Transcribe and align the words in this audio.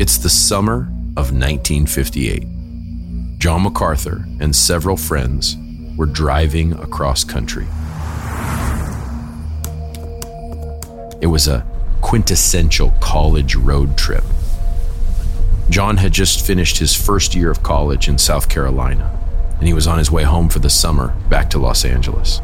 It's 0.00 0.16
the 0.16 0.30
summer 0.30 0.88
of 1.18 1.30
1958. 1.30 2.46
John 3.36 3.64
MacArthur 3.64 4.24
and 4.40 4.56
several 4.56 4.96
friends 4.96 5.58
were 5.94 6.06
driving 6.06 6.72
across 6.72 7.22
country. 7.22 7.66
It 11.20 11.26
was 11.26 11.48
a 11.48 11.66
quintessential 12.00 12.94
college 13.02 13.54
road 13.56 13.98
trip. 13.98 14.24
John 15.68 15.98
had 15.98 16.12
just 16.12 16.46
finished 16.46 16.78
his 16.78 16.94
first 16.94 17.34
year 17.34 17.50
of 17.50 17.62
college 17.62 18.08
in 18.08 18.16
South 18.16 18.48
Carolina, 18.48 19.20
and 19.58 19.68
he 19.68 19.74
was 19.74 19.86
on 19.86 19.98
his 19.98 20.10
way 20.10 20.22
home 20.22 20.48
for 20.48 20.60
the 20.60 20.70
summer 20.70 21.08
back 21.28 21.50
to 21.50 21.58
Los 21.58 21.84
Angeles. 21.84 22.40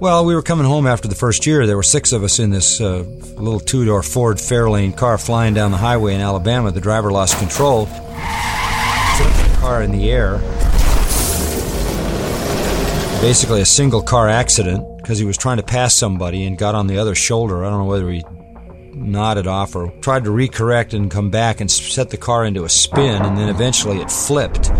Well, 0.00 0.24
we 0.24 0.34
were 0.34 0.40
coming 0.40 0.64
home 0.64 0.86
after 0.86 1.08
the 1.08 1.14
first 1.14 1.46
year. 1.46 1.66
There 1.66 1.76
were 1.76 1.82
six 1.82 2.12
of 2.12 2.24
us 2.24 2.38
in 2.38 2.48
this 2.48 2.80
uh, 2.80 3.04
little 3.36 3.60
two 3.60 3.84
door 3.84 4.02
Ford 4.02 4.38
Fairlane 4.38 4.96
car 4.96 5.18
flying 5.18 5.52
down 5.52 5.72
the 5.72 5.76
highway 5.76 6.14
in 6.14 6.22
Alabama. 6.22 6.70
The 6.70 6.80
driver 6.80 7.12
lost 7.12 7.38
control, 7.38 7.84
the 7.84 9.56
car 9.60 9.82
in 9.82 9.92
the 9.92 10.10
air. 10.10 10.38
Basically, 13.20 13.60
a 13.60 13.66
single 13.66 14.00
car 14.00 14.30
accident 14.30 14.86
because 14.96 15.18
he 15.18 15.26
was 15.26 15.36
trying 15.36 15.58
to 15.58 15.62
pass 15.62 15.94
somebody 15.94 16.46
and 16.46 16.56
got 16.56 16.74
on 16.74 16.86
the 16.86 16.96
other 16.96 17.14
shoulder. 17.14 17.62
I 17.62 17.68
don't 17.68 17.80
know 17.80 17.84
whether 17.84 18.10
he 18.10 18.24
nodded 18.94 19.46
off 19.46 19.76
or 19.76 19.92
tried 20.00 20.24
to 20.24 20.30
recorrect 20.30 20.94
and 20.94 21.10
come 21.10 21.28
back 21.28 21.60
and 21.60 21.70
set 21.70 22.08
the 22.08 22.16
car 22.16 22.46
into 22.46 22.64
a 22.64 22.70
spin, 22.70 23.20
and 23.20 23.36
then 23.36 23.50
eventually 23.50 23.98
it 23.98 24.10
flipped 24.10 24.70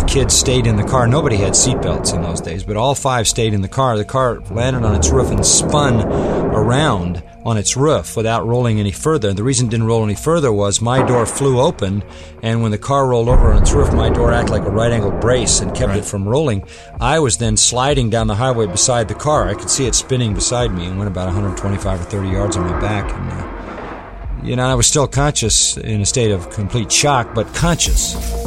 five 0.00 0.08
kids 0.08 0.34
stayed 0.34 0.66
in 0.66 0.76
the 0.76 0.84
car. 0.84 1.06
Nobody 1.06 1.36
had 1.36 1.52
seatbelts 1.52 2.14
in 2.14 2.22
those 2.22 2.40
days, 2.40 2.64
but 2.64 2.76
all 2.76 2.94
five 2.94 3.28
stayed 3.28 3.52
in 3.52 3.60
the 3.60 3.68
car. 3.68 3.96
The 3.98 4.04
car 4.04 4.40
landed 4.50 4.84
on 4.84 4.94
its 4.94 5.10
roof 5.10 5.30
and 5.30 5.44
spun 5.44 6.06
around 6.54 7.22
on 7.44 7.56
its 7.56 7.76
roof 7.76 8.16
without 8.16 8.46
rolling 8.46 8.80
any 8.80 8.92
further. 8.92 9.28
And 9.28 9.36
the 9.36 9.42
reason 9.42 9.66
it 9.66 9.70
didn't 9.70 9.86
roll 9.86 10.04
any 10.04 10.14
further 10.14 10.52
was 10.52 10.80
my 10.80 11.02
door 11.06 11.26
flew 11.26 11.60
open, 11.60 12.02
and 12.42 12.62
when 12.62 12.70
the 12.70 12.78
car 12.78 13.08
rolled 13.08 13.28
over 13.28 13.52
on 13.52 13.62
its 13.62 13.72
roof, 13.72 13.92
my 13.92 14.10
door 14.10 14.32
acted 14.32 14.52
like 14.52 14.62
a 14.62 14.70
right 14.70 14.92
angle 14.92 15.10
brace 15.10 15.60
and 15.60 15.74
kept 15.74 15.88
right. 15.88 15.98
it 15.98 16.04
from 16.04 16.26
rolling. 16.26 16.64
I 17.00 17.18
was 17.18 17.38
then 17.38 17.56
sliding 17.56 18.10
down 18.10 18.26
the 18.26 18.36
highway 18.36 18.66
beside 18.66 19.08
the 19.08 19.14
car. 19.14 19.48
I 19.48 19.54
could 19.54 19.70
see 19.70 19.86
it 19.86 19.94
spinning 19.94 20.34
beside 20.34 20.72
me 20.72 20.86
and 20.86 20.98
went 20.98 21.10
about 21.10 21.26
125 21.26 22.00
or 22.00 22.04
30 22.04 22.28
yards 22.28 22.56
on 22.56 22.70
my 22.70 22.80
back. 22.80 23.12
And, 23.12 23.30
uh, 23.32 24.46
you 24.46 24.56
know, 24.56 24.66
I 24.66 24.74
was 24.74 24.86
still 24.86 25.08
conscious 25.08 25.76
in 25.76 26.00
a 26.00 26.06
state 26.06 26.30
of 26.30 26.48
complete 26.50 26.90
shock, 26.90 27.34
but 27.34 27.52
conscious. 27.54 28.39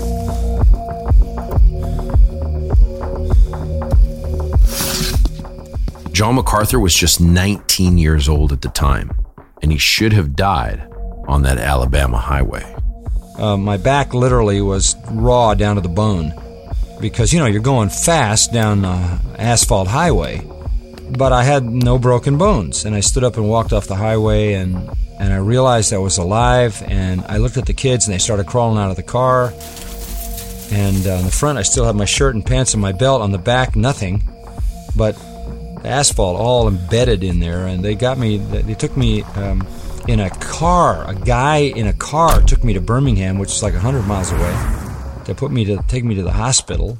John 6.14 6.36
MacArthur 6.36 6.80
was 6.80 6.94
just 6.94 7.19
19 7.19 7.97
years 7.97 8.30
old 8.30 8.53
at 8.53 8.61
the 8.61 8.69
time, 8.69 9.09
and 9.64 9.72
he 9.72 9.80
should 9.80 10.14
have 10.14 10.36
died 10.36 10.88
on 11.28 11.42
that 11.42 11.58
Alabama 11.58 12.20
highway. 12.20 12.64
Uh, 13.39 13.58
my 13.58 13.78
back 13.78 14.14
literally 14.14 14.61
was 14.61 14.95
raw 15.09 15.55
down 15.55 15.75
to 15.75 15.81
the 15.81 15.89
bone 15.89 16.31
because, 17.02 17.33
you 17.33 17.39
know, 17.39 17.47
you're 17.47 17.64
going 17.64 17.89
fast 17.89 18.53
down 18.53 18.83
the 18.83 19.20
asphalt 19.39 19.88
highway. 19.88 20.47
But 21.17 21.33
I 21.33 21.44
had 21.44 21.66
no 21.66 21.97
broken 21.97 22.38
bones, 22.38 22.86
and 22.86 22.94
I 22.94 23.00
stood 23.00 23.23
up 23.23 23.38
and 23.38 23.50
walked 23.50 23.73
off 23.73 23.88
the 23.88 23.95
highway, 23.95 24.53
and, 24.53 24.75
and 25.20 25.33
I 25.33 25.38
realized 25.38 25.94
I 25.94 25.98
was 25.98 26.20
alive, 26.20 26.83
and 26.86 27.22
I 27.22 27.38
looked 27.38 27.58
at 27.58 27.66
the 27.66 27.73
kids, 27.73 28.08
and 28.08 28.14
they 28.14 28.20
started 28.20 28.45
crawling 28.45 28.77
out 28.77 28.92
of 28.92 28.98
the 28.98 29.03
car. 29.03 29.52
And 30.72 31.08
uh, 31.08 31.17
on 31.17 31.25
the 31.25 31.31
front, 31.31 31.58
I 31.58 31.64
still 31.64 31.86
had 31.86 31.95
my 31.95 32.05
shirt 32.05 32.36
and 32.36 32.45
pants 32.45 32.73
and 32.75 32.81
my 32.81 32.92
belt. 32.92 33.23
On 33.23 33.31
the 33.31 33.39
back, 33.39 33.75
nothing. 33.75 34.30
But 34.95 35.17
asphalt 35.84 36.39
all 36.39 36.67
embedded 36.67 37.23
in 37.23 37.39
there, 37.39 37.67
and 37.67 37.84
they 37.84 37.95
got 37.95 38.17
me. 38.17 38.38
They 38.38 38.73
took 38.73 38.95
me 38.95 39.23
um, 39.36 39.67
in 40.08 40.20
a 40.20 40.30
car. 40.30 41.10
A 41.10 41.16
guy 41.16 41.58
in 41.58 41.88
a 41.88 41.94
car 41.94 42.42
took 42.42 42.64
me 42.64 42.73
to 42.73 42.82
Birmingham, 42.82 43.38
which 43.39 43.52
is 43.52 43.64
like 43.64 43.73
hundred 43.73 44.04
miles 44.04 44.32
away, 44.32 45.23
to 45.26 45.36
put 45.36 45.52
me 45.52 45.66
to 45.66 45.83
take 45.88 46.04
me 46.04 46.16
to 46.16 46.23
the 46.23 46.32
hospital. 46.32 46.98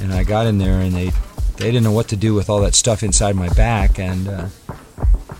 And 0.00 0.12
I 0.12 0.24
got 0.24 0.46
in 0.46 0.58
there, 0.58 0.80
and 0.80 0.92
they 0.92 1.10
they 1.56 1.66
didn't 1.66 1.84
know 1.84 1.92
what 1.92 2.08
to 2.08 2.16
do 2.16 2.34
with 2.34 2.50
all 2.50 2.60
that 2.60 2.74
stuff 2.74 3.02
inside 3.02 3.36
my 3.36 3.48
back, 3.50 3.98
and 3.98 4.28
uh, 4.28 4.46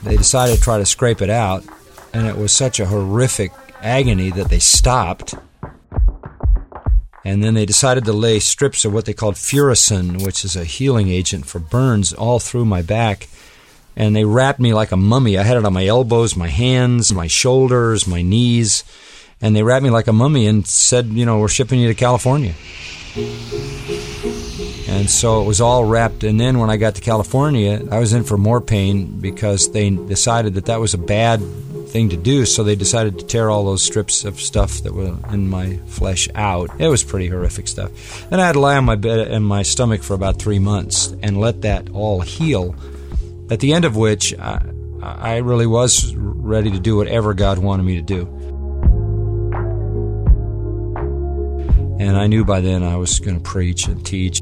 they 0.03 0.16
decided 0.16 0.56
to 0.56 0.60
try 0.60 0.78
to 0.78 0.87
scrape 0.87 1.22
it 1.22 1.31
out. 1.31 1.65
And 2.12 2.26
it 2.26 2.37
was 2.37 2.53
such 2.53 2.81
a 2.81 2.87
horrific 2.87 3.53
agony 3.82 4.31
that 4.31 4.49
they 4.49 4.59
stopped 4.59 5.34
and 7.28 7.44
then 7.44 7.53
they 7.53 7.66
decided 7.66 8.06
to 8.06 8.12
lay 8.15 8.41
strips 8.41 8.87
of 8.87 8.94
what 8.94 9.05
they 9.05 9.12
called 9.12 9.34
Furacin, 9.34 10.25
which 10.25 10.47
is 10.47 10.56
a 10.56 10.65
healing 10.65 11.11
agent 11.11 11.44
for 11.44 11.59
burns, 11.59 12.15
all 12.15 12.39
through 12.39 12.65
my 12.65 12.81
back. 12.81 13.28
And 13.94 14.16
they 14.16 14.25
wrapped 14.25 14.59
me 14.59 14.72
like 14.72 14.93
a 14.93 14.97
mummy. 14.97 15.37
I 15.37 15.43
had 15.43 15.59
it 15.59 15.67
on 15.67 15.75
my 15.75 15.84
elbows, 15.84 16.37
my 16.37 16.49
hands, 16.49 17.12
my 17.12 17.27
shoulders, 17.27 18.06
my 18.06 18.22
knees. 18.22 18.83
And 19.43 19.55
they 19.55 19.62
wrapped 19.62 19.84
me 19.84 19.91
like 19.91 20.06
a 20.06 20.12
mummy 20.15 20.47
and 20.47 20.67
said, 20.67 21.09
you 21.09 21.27
know, 21.27 21.38
we're 21.38 21.49
shipping 21.49 21.81
you 21.81 21.88
to 21.88 21.94
California. 21.94 22.55
And 24.88 25.10
so 25.10 25.43
it 25.43 25.47
was 25.47 25.60
all 25.60 25.84
wrapped. 25.84 26.25
And 26.25 26.41
then 26.41 26.59
when 26.59 26.71
I 26.71 26.78
got 26.78 26.94
to 26.94 27.00
California, 27.00 27.82
I 27.91 27.99
was 27.99 28.12
in 28.15 28.25
for 28.25 28.38
more 28.38 28.60
pain 28.60 29.21
because 29.21 29.71
they 29.71 29.91
decided 29.91 30.54
that 30.54 30.65
that 30.66 30.81
was 30.81 30.94
a 30.94 30.99
bad 30.99 31.41
thing 31.88 32.10
to 32.10 32.16
do, 32.16 32.44
so 32.44 32.62
they 32.62 32.76
decided 32.76 33.19
to 33.19 33.25
tear 33.25 33.50
all 33.50 33.65
those 33.65 33.82
strips 33.82 34.25
of 34.25 34.41
stuff 34.41 34.82
that 34.82 34.93
were 34.93 35.16
in 35.32 35.49
my 35.49 35.76
flesh 35.87 36.28
out. 36.34 36.71
It 36.78 36.88
was 36.88 37.03
pretty 37.03 37.28
horrific 37.28 37.66
stuff. 37.66 38.31
And 38.31 38.41
I 38.41 38.47
had 38.47 38.53
to 38.53 38.60
lie 38.60 38.76
on 38.76 38.84
my 38.84 38.97
bed 38.97 39.28
and 39.28 39.44
my 39.44 39.62
stomach 39.62 40.03
for 40.03 40.15
about 40.15 40.38
three 40.38 40.59
months 40.59 41.15
and 41.22 41.41
let 41.41 41.62
that 41.62 41.91
all 41.91 42.20
heal. 42.20 42.75
At 43.50 43.60
the 43.60 43.72
end 43.72 43.84
of 43.84 43.97
which, 43.97 44.38
I, 44.38 44.62
I 45.03 45.37
really 45.38 45.66
was 45.66 46.15
ready 46.15 46.70
to 46.70 46.78
do 46.78 46.97
whatever 46.97 47.34
God 47.34 47.59
wanted 47.59 47.84
me 47.84 47.97
to 47.97 48.03
do. 48.03 48.26
And 52.00 52.16
I 52.16 52.26
knew 52.26 52.44
by 52.44 52.60
then 52.60 52.82
I 52.82 52.97
was 52.97 53.19
going 53.19 53.37
to 53.37 53.43
preach 53.43 53.88
and 53.88 54.05
teach. 54.05 54.41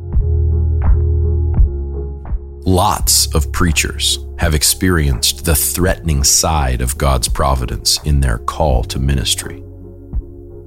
Lots 2.66 3.32
of 3.32 3.52
preachers 3.52 4.18
have 4.40 4.52
experienced 4.52 5.44
the 5.44 5.54
threatening 5.54 6.24
side 6.24 6.80
of 6.80 6.98
God's 6.98 7.28
providence 7.28 8.00
in 8.02 8.20
their 8.20 8.38
call 8.38 8.82
to 8.84 8.98
ministry. 8.98 9.62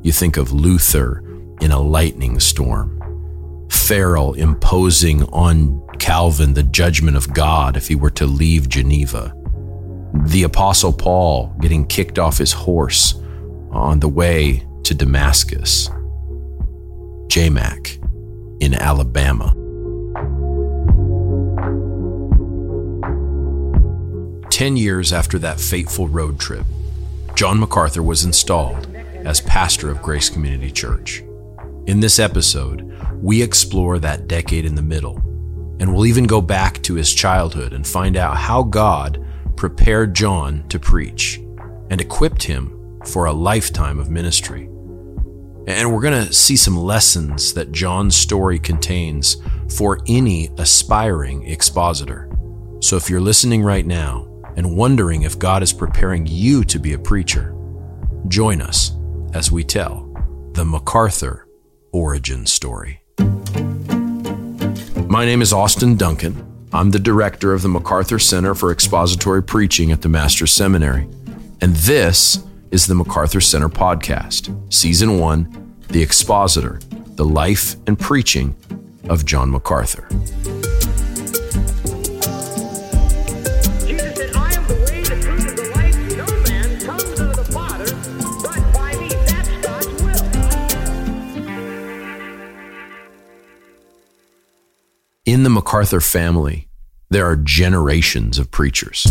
You 0.01 0.13
think 0.13 0.37
of 0.37 0.53
Luther 0.53 1.21
in 1.59 1.71
a 1.73 1.81
lightning 1.81 2.39
storm, 2.39 3.67
Farel 3.69 4.33
imposing 4.35 5.23
on 5.25 5.85
Calvin 5.99 6.53
the 6.53 6.63
judgment 6.63 7.17
of 7.17 7.33
God 7.33 7.75
if 7.75 7.89
he 7.89 7.95
were 7.95 8.11
to 8.11 8.25
leave 8.25 8.69
Geneva, 8.69 9.35
the 10.13 10.43
Apostle 10.43 10.93
Paul 10.93 11.53
getting 11.59 11.85
kicked 11.85 12.17
off 12.17 12.37
his 12.37 12.53
horse 12.53 13.13
on 13.71 13.99
the 13.99 14.07
way 14.07 14.65
to 14.83 14.95
Damascus, 14.95 15.89
J 17.27 17.49
Mac 17.49 17.99
in 18.61 18.73
Alabama. 18.73 19.53
Ten 24.49 24.75
years 24.75 25.13
after 25.13 25.39
that 25.39 25.59
fateful 25.59 26.07
road 26.07 26.39
trip, 26.39 26.65
John 27.35 27.59
MacArthur 27.59 28.03
was 28.03 28.25
installed 28.25 28.93
as 28.95 29.41
pastor 29.41 29.89
of 29.89 30.01
Grace 30.01 30.29
Community 30.29 30.71
Church. 30.71 31.23
In 31.85 31.99
this 31.99 32.19
episode, 32.19 32.81
we 33.21 33.41
explore 33.41 33.99
that 33.99 34.27
decade 34.27 34.65
in 34.65 34.75
the 34.75 34.81
middle, 34.81 35.17
and 35.79 35.93
we'll 35.93 36.07
even 36.07 36.25
go 36.25 36.41
back 36.41 36.81
to 36.83 36.95
his 36.95 37.13
childhood 37.13 37.73
and 37.73 37.87
find 37.87 38.17
out 38.17 38.37
how 38.37 38.63
God 38.63 39.25
prepared 39.55 40.15
John 40.15 40.67
to 40.69 40.79
preach 40.79 41.39
and 41.89 42.01
equipped 42.01 42.43
him 42.43 42.99
for 43.05 43.25
a 43.25 43.33
lifetime 43.33 43.99
of 43.99 44.09
ministry. 44.09 44.63
And 45.67 45.93
we're 45.93 46.01
going 46.01 46.25
to 46.27 46.33
see 46.33 46.57
some 46.57 46.75
lessons 46.75 47.53
that 47.53 47.71
John's 47.71 48.15
story 48.15 48.57
contains 48.57 49.37
for 49.77 49.99
any 50.07 50.49
aspiring 50.57 51.47
expositor. 51.47 52.29
So 52.81 52.95
if 52.95 53.09
you're 53.09 53.21
listening 53.21 53.61
right 53.63 53.85
now, 53.85 54.28
and 54.59 54.75
wondering 54.75 55.21
if 55.21 55.39
God 55.39 55.63
is 55.63 55.71
preparing 55.71 56.27
you 56.27 56.65
to 56.65 56.79
be 56.79 56.91
a 56.91 56.99
preacher, 56.99 57.55
join 58.27 58.61
us 58.61 58.91
as 59.33 59.49
we 59.49 59.63
tell 59.63 60.05
the 60.51 60.65
MacArthur 60.65 61.47
origin 61.93 62.45
story. 62.45 63.01
My 65.07 65.23
name 65.23 65.41
is 65.41 65.53
Austin 65.53 65.95
Duncan. 65.95 66.45
I'm 66.73 66.91
the 66.91 66.99
director 66.99 67.53
of 67.53 67.61
the 67.61 67.69
MacArthur 67.69 68.19
Center 68.19 68.53
for 68.53 68.73
Expository 68.73 69.41
Preaching 69.41 69.93
at 69.93 70.01
the 70.01 70.09
Master's 70.09 70.51
Seminary. 70.51 71.07
And 71.61 71.73
this 71.77 72.43
is 72.71 72.85
the 72.85 72.95
MacArthur 72.95 73.39
Center 73.39 73.69
Podcast, 73.69 74.73
Season 74.73 75.19
1 75.19 75.77
The 75.87 76.01
Expositor, 76.01 76.81
the 77.15 77.23
Life 77.23 77.77
and 77.87 77.97
Preaching 77.97 78.57
of 79.07 79.25
John 79.25 79.51
MacArthur. 79.51 80.05
in 95.29 95.43
the 95.43 95.49
MacArthur 95.49 96.01
family, 96.01 96.67
there 97.11 97.23
are 97.27 97.35
generations 97.35 98.39
of 98.39 98.49
preachers. 98.49 99.05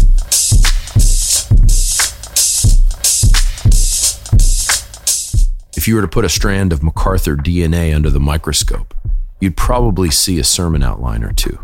If 5.77 5.87
you 5.87 5.95
were 5.95 6.01
to 6.01 6.09
put 6.09 6.25
a 6.25 6.29
strand 6.29 6.73
of 6.73 6.83
MacArthur 6.83 7.37
DNA 7.37 7.95
under 7.95 8.11
the 8.11 8.19
microscope, 8.19 8.95
you'd 9.41 9.57
probably 9.57 10.11
see 10.11 10.41
a 10.41 10.45
sermon 10.45 10.83
outline 10.83 11.23
or 11.23 11.33
two. 11.33 11.57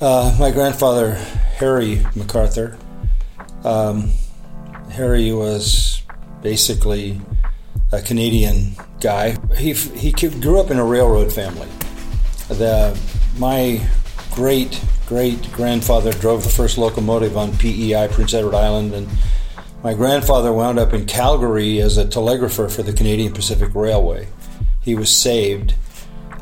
Uh, 0.00 0.36
my 0.40 0.50
grandfather, 0.50 1.14
Harry 1.58 2.04
MacArthur, 2.16 2.76
um, 3.62 4.10
Harry 4.90 5.32
was 5.32 6.02
basically 6.42 7.20
a 7.92 8.02
Canadian 8.02 8.72
guy. 9.00 9.36
He, 9.56 9.72
he 9.72 10.10
grew 10.10 10.58
up 10.58 10.72
in 10.72 10.78
a 10.78 10.84
railroad 10.84 11.32
family. 11.32 11.68
The, 12.48 12.98
my 13.38 13.86
great 14.30 14.82
great 15.06 15.50
grandfather 15.52 16.12
drove 16.12 16.44
the 16.44 16.48
first 16.48 16.78
locomotive 16.78 17.36
on 17.36 17.56
PEI, 17.56 18.08
Prince 18.12 18.32
Edward 18.32 18.54
Island, 18.54 18.94
and 18.94 19.08
my 19.82 19.92
grandfather 19.92 20.52
wound 20.52 20.78
up 20.78 20.92
in 20.92 21.04
Calgary 21.06 21.80
as 21.80 21.96
a 21.96 22.06
telegrapher 22.06 22.68
for 22.68 22.84
the 22.84 22.92
Canadian 22.92 23.32
Pacific 23.32 23.74
Railway. 23.74 24.28
He 24.82 24.94
was 24.94 25.14
saved, 25.14 25.74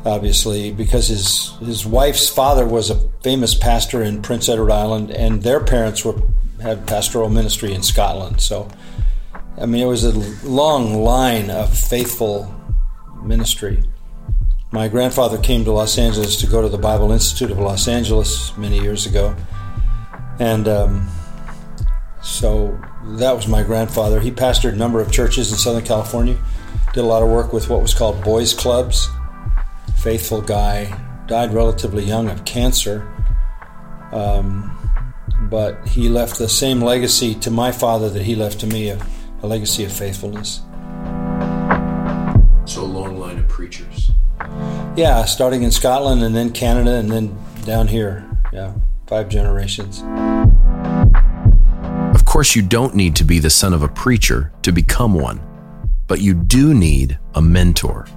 obviously, 0.05 0.71
because 0.71 1.07
his 1.07 1.51
his 1.59 1.85
wife's 1.85 2.29
father 2.29 2.65
was 2.65 2.89
a 2.89 3.09
famous 3.21 3.55
pastor 3.55 4.03
in 4.03 4.21
Prince 4.21 4.49
Edward 4.49 4.71
Island, 4.71 5.09
and 5.09 5.41
their 5.41 5.59
parents 5.59 6.05
were 6.05 6.21
had 6.61 6.85
pastoral 6.85 7.29
ministry 7.29 7.73
in 7.73 7.81
Scotland. 7.81 8.41
So, 8.41 8.69
I 9.57 9.65
mean, 9.65 9.81
it 9.81 9.87
was 9.87 10.03
a 10.03 10.11
long 10.47 11.03
line 11.03 11.49
of 11.49 11.75
faithful 11.75 12.53
ministry. 13.23 13.83
My 14.71 14.87
grandfather 14.87 15.39
came 15.39 15.65
to 15.65 15.71
Los 15.71 15.97
Angeles 15.97 16.35
to 16.41 16.47
go 16.47 16.61
to 16.61 16.69
the 16.69 16.77
Bible 16.77 17.11
Institute 17.11 17.49
of 17.49 17.57
Los 17.57 17.87
Angeles 17.87 18.55
many 18.55 18.79
years 18.79 19.07
ago. 19.07 19.35
And 20.39 20.67
um, 20.67 21.09
so 22.21 22.79
that 23.17 23.35
was 23.35 23.47
my 23.47 23.63
grandfather. 23.63 24.19
He 24.19 24.29
pastored 24.29 24.73
a 24.73 24.75
number 24.75 25.01
of 25.01 25.11
churches 25.11 25.51
in 25.51 25.57
Southern 25.57 25.83
California, 25.83 26.37
did 26.93 27.01
a 27.03 27.07
lot 27.07 27.23
of 27.23 27.29
work 27.29 27.51
with 27.51 27.67
what 27.67 27.81
was 27.81 27.95
called 27.95 28.23
boys' 28.23 28.53
clubs. 28.53 29.09
Faithful 29.97 30.39
guy, 30.39 30.95
died 31.25 31.51
relatively 31.51 32.03
young 32.03 32.29
of 32.29 32.45
cancer. 32.45 33.11
Um, 34.11 34.75
but 35.49 35.87
he 35.87 36.09
left 36.09 36.37
the 36.37 36.47
same 36.47 36.79
legacy 36.79 37.33
to 37.35 37.49
my 37.49 37.71
father 37.71 38.07
that 38.11 38.21
he 38.21 38.35
left 38.35 38.59
to 38.59 38.67
me 38.67 38.89
a, 38.89 39.03
a 39.41 39.47
legacy 39.47 39.83
of 39.83 39.91
faithfulness. 39.91 40.61
So, 42.65 42.83
a 42.83 42.85
long 42.85 43.17
line 43.17 43.39
of 43.39 43.47
preachers. 43.47 43.98
Yeah, 44.99 45.23
starting 45.23 45.63
in 45.63 45.71
Scotland 45.71 46.23
and 46.23 46.35
then 46.35 46.51
Canada 46.51 46.95
and 46.95 47.09
then 47.09 47.37
down 47.63 47.87
here. 47.87 48.29
Yeah, 48.51 48.73
five 49.07 49.29
generations. 49.29 50.03
Of 52.13 52.25
course, 52.25 52.53
you 52.53 52.61
don't 52.61 52.95
need 52.95 53.15
to 53.15 53.23
be 53.23 53.39
the 53.39 53.49
son 53.49 53.73
of 53.73 53.81
a 53.81 53.87
preacher 53.87 54.51
to 54.61 54.73
become 54.73 55.13
one, 55.13 55.39
but 56.07 56.19
you 56.19 56.33
do 56.33 56.73
need 56.73 57.17
a 57.33 57.41
mentor. 57.41 58.07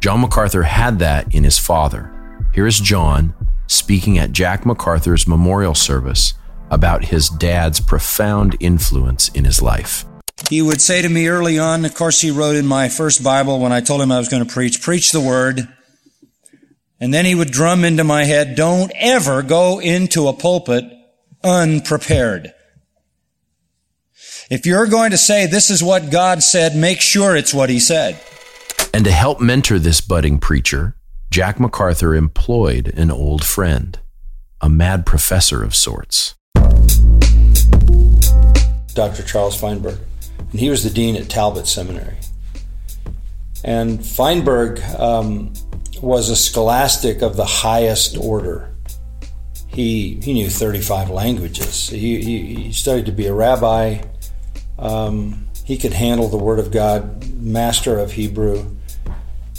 John 0.00 0.22
MacArthur 0.22 0.62
had 0.62 1.00
that 1.00 1.34
in 1.34 1.44
his 1.44 1.58
father. 1.58 2.10
Here 2.54 2.66
is 2.66 2.80
John 2.80 3.34
speaking 3.66 4.16
at 4.16 4.32
Jack 4.32 4.64
MacArthur's 4.64 5.28
memorial 5.28 5.74
service 5.74 6.32
about 6.70 7.04
his 7.04 7.28
dad's 7.28 7.78
profound 7.78 8.56
influence 8.58 9.28
in 9.28 9.44
his 9.44 9.60
life. 9.60 10.06
He 10.48 10.62
would 10.62 10.80
say 10.80 11.02
to 11.02 11.10
me 11.10 11.28
early 11.28 11.58
on, 11.58 11.84
of 11.84 11.94
course, 11.94 12.22
he 12.22 12.30
wrote 12.30 12.56
in 12.56 12.66
my 12.66 12.88
first 12.88 13.22
Bible 13.22 13.60
when 13.60 13.72
I 13.72 13.82
told 13.82 14.00
him 14.00 14.10
I 14.10 14.18
was 14.18 14.30
going 14.30 14.46
to 14.46 14.50
preach, 14.50 14.80
preach 14.80 15.12
the 15.12 15.20
word. 15.20 15.68
And 16.98 17.12
then 17.12 17.24
he 17.26 17.34
would 17.34 17.50
drum 17.50 17.84
into 17.84 18.04
my 18.04 18.24
head, 18.24 18.54
don't 18.54 18.90
ever 18.94 19.42
go 19.42 19.80
into 19.80 20.28
a 20.28 20.32
pulpit 20.32 20.84
unprepared. 21.44 22.54
If 24.50 24.64
you're 24.64 24.86
going 24.86 25.10
to 25.10 25.18
say 25.18 25.46
this 25.46 25.70
is 25.70 25.82
what 25.82 26.10
God 26.10 26.42
said, 26.42 26.74
make 26.76 27.00
sure 27.00 27.36
it's 27.36 27.52
what 27.52 27.68
he 27.68 27.80
said. 27.80 28.20
And 28.94 29.04
to 29.04 29.10
help 29.10 29.40
mentor 29.40 29.78
this 29.78 30.00
budding 30.00 30.38
preacher, 30.38 30.96
Jack 31.30 31.60
MacArthur 31.60 32.14
employed 32.14 32.88
an 32.96 33.10
old 33.10 33.44
friend, 33.44 33.98
a 34.60 34.68
mad 34.68 35.04
professor 35.04 35.62
of 35.62 35.74
sorts. 35.74 36.34
Dr. 38.94 39.22
Charles 39.22 39.60
Feinberg. 39.60 39.98
And 40.50 40.60
he 40.60 40.70
was 40.70 40.82
the 40.82 40.90
dean 40.90 41.16
at 41.16 41.28
Talbot 41.28 41.66
Seminary. 41.66 42.16
And 43.64 44.04
Feinberg 44.04 44.80
um, 44.98 45.52
was 46.02 46.28
a 46.28 46.36
scholastic 46.36 47.22
of 47.22 47.36
the 47.36 47.44
highest 47.44 48.16
order. 48.16 48.70
He, 49.68 50.20
he 50.22 50.32
knew 50.32 50.48
35 50.48 51.10
languages. 51.10 51.88
He, 51.88 52.22
he, 52.22 52.54
he 52.54 52.72
studied 52.72 53.06
to 53.06 53.12
be 53.12 53.26
a 53.26 53.34
rabbi. 53.34 54.02
Um, 54.78 55.46
he 55.64 55.76
could 55.76 55.92
handle 55.92 56.28
the 56.28 56.38
Word 56.38 56.58
of 56.58 56.70
God, 56.70 57.30
master 57.34 57.98
of 57.98 58.12
Hebrew. 58.12 58.64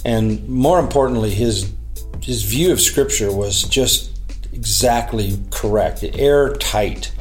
And 0.05 0.47
more 0.47 0.79
importantly, 0.79 1.31
his, 1.31 1.73
his 2.21 2.43
view 2.43 2.71
of 2.71 2.79
Scripture 2.79 3.31
was 3.31 3.63
just 3.63 4.17
exactly 4.53 5.39
correct, 5.51 6.03
airtight. 6.03 7.11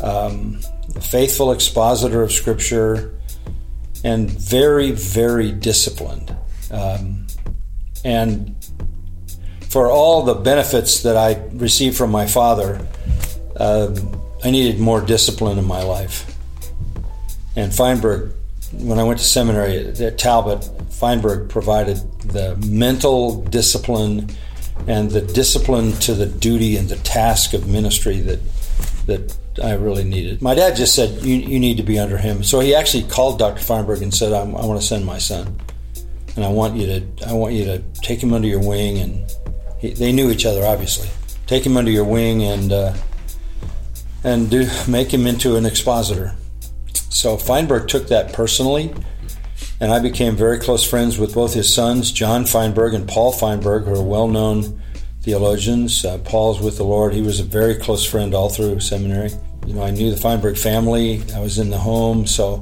Um, 0.00 0.60
faithful 1.00 1.52
expositor 1.52 2.22
of 2.22 2.32
Scripture, 2.32 3.18
and 4.04 4.30
very, 4.30 4.92
very 4.92 5.52
disciplined. 5.52 6.34
Um, 6.70 7.25
and 8.06 8.54
for 9.68 9.90
all 9.90 10.22
the 10.22 10.34
benefits 10.34 11.02
that 11.02 11.16
I 11.16 11.42
received 11.54 11.96
from 11.96 12.12
my 12.12 12.26
father, 12.26 12.86
uh, 13.56 13.94
I 14.44 14.50
needed 14.52 14.78
more 14.78 15.00
discipline 15.00 15.58
in 15.58 15.64
my 15.64 15.82
life. 15.82 16.32
And 17.56 17.74
Feinberg, 17.74 18.32
when 18.72 19.00
I 19.00 19.02
went 19.02 19.18
to 19.18 19.24
seminary 19.24 19.88
at 19.88 20.18
Talbot, 20.18 20.70
Feinberg 20.92 21.48
provided 21.50 21.96
the 22.20 22.54
mental 22.68 23.42
discipline 23.42 24.30
and 24.86 25.10
the 25.10 25.22
discipline 25.22 25.90
to 25.94 26.14
the 26.14 26.26
duty 26.26 26.76
and 26.76 26.88
the 26.88 26.96
task 26.96 27.54
of 27.54 27.66
ministry 27.66 28.20
that 28.20 28.38
that 29.06 29.38
I 29.60 29.72
really 29.72 30.04
needed. 30.04 30.42
My 30.42 30.54
dad 30.54 30.76
just 30.76 30.94
said, 30.94 31.22
you, 31.22 31.36
you 31.36 31.58
need 31.58 31.78
to 31.78 31.82
be 31.82 31.98
under 31.98 32.18
him. 32.18 32.44
So 32.44 32.60
he 32.60 32.74
actually 32.74 33.04
called 33.04 33.38
Dr. 33.38 33.62
Feinberg 33.62 34.02
and 34.02 34.12
said, 34.12 34.32
i 34.32 34.42
want 34.44 34.80
to 34.80 34.86
send 34.86 35.06
my 35.06 35.18
son. 35.18 35.58
And 36.36 36.44
I 36.44 36.48
want 36.48 36.76
you 36.76 36.86
to, 36.86 37.28
I 37.28 37.32
want 37.32 37.54
you 37.54 37.64
to 37.64 37.78
take 38.02 38.22
him 38.22 38.32
under 38.32 38.46
your 38.46 38.60
wing. 38.60 38.98
And 38.98 39.32
he, 39.78 39.90
they 39.90 40.12
knew 40.12 40.30
each 40.30 40.46
other, 40.46 40.64
obviously. 40.64 41.08
Take 41.46 41.64
him 41.64 41.76
under 41.76 41.90
your 41.90 42.04
wing 42.04 42.42
and, 42.42 42.72
uh, 42.72 42.94
and 44.22 44.50
do, 44.50 44.68
make 44.86 45.12
him 45.12 45.26
into 45.26 45.56
an 45.56 45.64
expositor. 45.64 46.34
So 47.08 47.36
Feinberg 47.36 47.88
took 47.88 48.08
that 48.08 48.32
personally. 48.32 48.94
And 49.80 49.92
I 49.92 49.98
became 49.98 50.36
very 50.36 50.58
close 50.58 50.88
friends 50.88 51.18
with 51.18 51.34
both 51.34 51.52
his 51.52 51.72
sons, 51.72 52.10
John 52.10 52.46
Feinberg 52.46 52.94
and 52.94 53.06
Paul 53.06 53.32
Feinberg, 53.32 53.84
who 53.84 53.94
are 53.94 54.02
well 54.02 54.28
known 54.28 54.80
theologians. 55.20 56.04
Uh, 56.04 56.18
Paul's 56.18 56.60
with 56.60 56.76
the 56.76 56.84
Lord. 56.84 57.12
He 57.12 57.20
was 57.20 57.40
a 57.40 57.44
very 57.44 57.74
close 57.74 58.04
friend 58.04 58.32
all 58.34 58.48
through 58.48 58.80
seminary. 58.80 59.30
You 59.66 59.74
know, 59.74 59.82
I 59.82 59.90
knew 59.90 60.10
the 60.10 60.16
Feinberg 60.16 60.56
family. 60.56 61.22
I 61.34 61.40
was 61.40 61.58
in 61.58 61.68
the 61.68 61.78
home, 61.78 62.26
so 62.26 62.60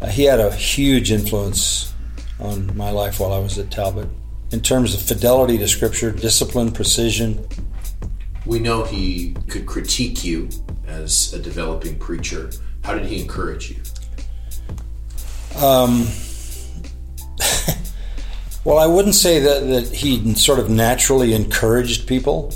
uh, 0.00 0.06
he 0.06 0.24
had 0.24 0.40
a 0.40 0.54
huge 0.54 1.12
influence 1.12 1.91
on 2.38 2.76
my 2.76 2.90
life 2.90 3.20
while 3.20 3.32
I 3.32 3.38
was 3.38 3.58
at 3.58 3.70
Talbot. 3.70 4.08
In 4.50 4.60
terms 4.60 4.94
of 4.94 5.00
fidelity 5.00 5.58
to 5.58 5.68
Scripture, 5.68 6.10
discipline, 6.10 6.72
precision. 6.72 7.46
We 8.44 8.58
know 8.58 8.84
he 8.84 9.34
could 9.48 9.66
critique 9.66 10.24
you 10.24 10.48
as 10.86 11.32
a 11.32 11.38
developing 11.38 11.98
preacher. 11.98 12.50
How 12.84 12.94
did 12.94 13.06
he 13.06 13.22
encourage 13.22 13.70
you? 13.70 13.76
Um, 15.58 16.06
Well, 18.64 18.78
I 18.78 18.86
wouldn't 18.86 19.16
say 19.16 19.40
that, 19.40 19.66
that 19.68 19.88
he 19.88 20.34
sort 20.34 20.60
of 20.60 20.70
naturally 20.70 21.34
encouraged 21.34 22.06
people. 22.06 22.54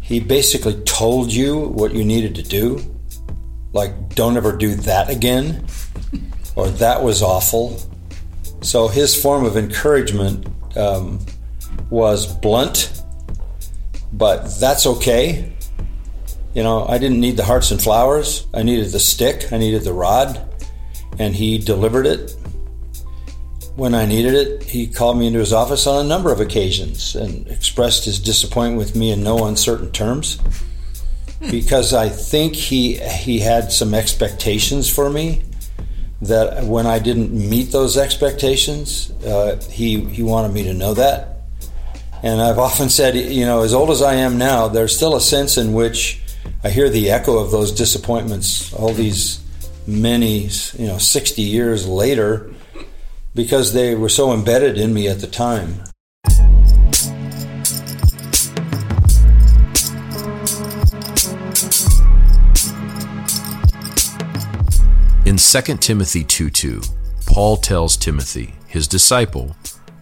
He 0.00 0.18
basically 0.18 0.74
told 0.82 1.32
you 1.32 1.68
what 1.68 1.94
you 1.94 2.04
needed 2.04 2.34
to 2.36 2.42
do. 2.42 2.84
Like, 3.72 4.16
don't 4.16 4.36
ever 4.36 4.56
do 4.56 4.74
that 4.74 5.08
again, 5.08 5.64
or 6.56 6.68
that 6.70 7.04
was 7.04 7.22
awful. 7.22 7.80
So 8.62 8.86
his 8.86 9.20
form 9.20 9.44
of 9.44 9.56
encouragement 9.56 10.46
um, 10.76 11.18
was 11.90 12.26
blunt, 12.26 13.02
but 14.12 14.46
that's 14.60 14.86
okay. 14.86 15.52
You 16.54 16.62
know, 16.62 16.86
I 16.86 16.98
didn't 16.98 17.20
need 17.20 17.36
the 17.36 17.44
hearts 17.44 17.72
and 17.72 17.82
flowers. 17.82 18.46
I 18.54 18.62
needed 18.62 18.92
the 18.92 19.00
stick, 19.00 19.52
I 19.52 19.58
needed 19.58 19.82
the 19.82 19.92
rod, 19.92 20.48
and 21.18 21.34
he 21.34 21.58
delivered 21.58 22.06
it. 22.06 22.36
When 23.74 23.94
I 23.94 24.06
needed 24.06 24.34
it, 24.34 24.62
he 24.62 24.86
called 24.86 25.18
me 25.18 25.26
into 25.26 25.38
his 25.38 25.52
office 25.52 25.86
on 25.86 26.04
a 26.04 26.08
number 26.08 26.30
of 26.30 26.40
occasions 26.40 27.16
and 27.16 27.48
expressed 27.48 28.04
his 28.04 28.20
disappointment 28.20 28.78
with 28.78 28.94
me 28.94 29.10
in 29.10 29.24
no 29.24 29.46
uncertain 29.46 29.90
terms. 29.90 30.38
Because 31.50 31.92
I 31.92 32.08
think 32.08 32.54
he 32.54 32.98
he 32.98 33.40
had 33.40 33.72
some 33.72 33.94
expectations 33.94 34.88
for 34.88 35.10
me 35.10 35.42
that 36.22 36.64
when 36.64 36.86
I 36.86 36.98
didn't 36.98 37.32
meet 37.32 37.72
those 37.72 37.96
expectations, 37.96 39.10
uh, 39.24 39.60
he 39.70 40.00
he 40.00 40.22
wanted 40.22 40.52
me 40.52 40.62
to 40.64 40.74
know 40.74 40.94
that. 40.94 41.28
And 42.22 42.40
I've 42.40 42.58
often 42.58 42.88
said, 42.88 43.16
you 43.16 43.44
know, 43.44 43.62
as 43.62 43.74
old 43.74 43.90
as 43.90 44.00
I 44.00 44.14
am 44.14 44.38
now, 44.38 44.68
there's 44.68 44.94
still 44.94 45.16
a 45.16 45.20
sense 45.20 45.58
in 45.58 45.72
which 45.72 46.20
I 46.62 46.70
hear 46.70 46.88
the 46.88 47.10
echo 47.10 47.38
of 47.38 47.50
those 47.50 47.72
disappointments 47.72 48.72
all 48.72 48.92
these 48.92 49.42
many, 49.86 50.48
you 50.78 50.86
know, 50.86 50.98
60 50.98 51.42
years 51.42 51.88
later 51.88 52.50
because 53.34 53.72
they 53.72 53.96
were 53.96 54.08
so 54.08 54.32
embedded 54.32 54.78
in 54.78 54.94
me 54.94 55.08
at 55.08 55.20
the 55.20 55.26
time. 55.26 55.82
2 65.52 65.60
Timothy 65.76 66.24
2 66.24 66.48
2, 66.48 66.80
Paul 67.26 67.58
tells 67.58 67.98
Timothy, 67.98 68.54
his 68.66 68.88
disciple, 68.88 69.54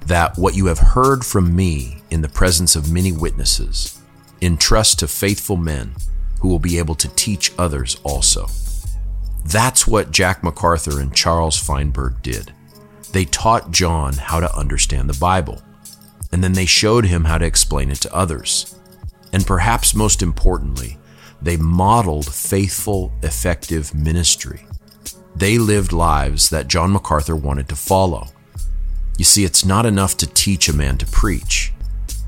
that 0.07 0.39
what 0.39 0.55
you 0.55 0.67
have 0.67 0.79
heard 0.79 1.27
from 1.27 1.57
me 1.57 2.05
in 2.09 2.23
the 2.23 2.29
presence 2.29 2.77
of 2.77 2.93
many 2.93 3.11
witnesses, 3.11 4.01
entrust 4.41 5.01
to 5.01 5.09
faithful 5.09 5.57
men 5.57 5.97
who 6.39 6.47
will 6.47 6.61
be 6.61 6.79
able 6.79 6.95
to 6.95 7.13
teach 7.17 7.53
others 7.59 7.99
also. 8.05 8.47
That's 9.45 9.89
what 9.89 10.13
Jack 10.13 10.45
MacArthur 10.45 11.01
and 11.01 11.13
Charles 11.13 11.57
Feinberg 11.57 12.23
did. 12.23 12.55
They 13.11 13.25
taught 13.25 13.73
John 13.73 14.13
how 14.13 14.39
to 14.39 14.57
understand 14.57 15.11
the 15.11 15.19
Bible, 15.19 15.61
and 16.31 16.45
then 16.45 16.53
they 16.53 16.65
showed 16.65 17.07
him 17.07 17.25
how 17.25 17.39
to 17.39 17.45
explain 17.45 17.91
it 17.91 17.99
to 18.03 18.15
others. 18.15 18.77
And 19.33 19.45
perhaps 19.45 19.97
most 19.97 20.23
importantly, 20.23 20.97
they 21.43 21.57
modeled 21.57 22.33
faithful, 22.33 23.11
effective 23.25 23.93
ministry. 23.97 24.65
They 25.35 25.59
lived 25.59 25.93
lives 25.93 26.51
that 26.51 26.69
John 26.69 26.93
MacArthur 26.93 27.37
wanted 27.37 27.69
to 27.69 27.77
follow. 27.77 28.29
You 29.17 29.25
see, 29.25 29.45
it's 29.45 29.65
not 29.65 29.87
enough 29.87 30.17
to 30.19 30.27
teach 30.27 30.69
a 30.69 30.77
man 30.77 30.99
to 30.99 31.07
preach. 31.07 31.73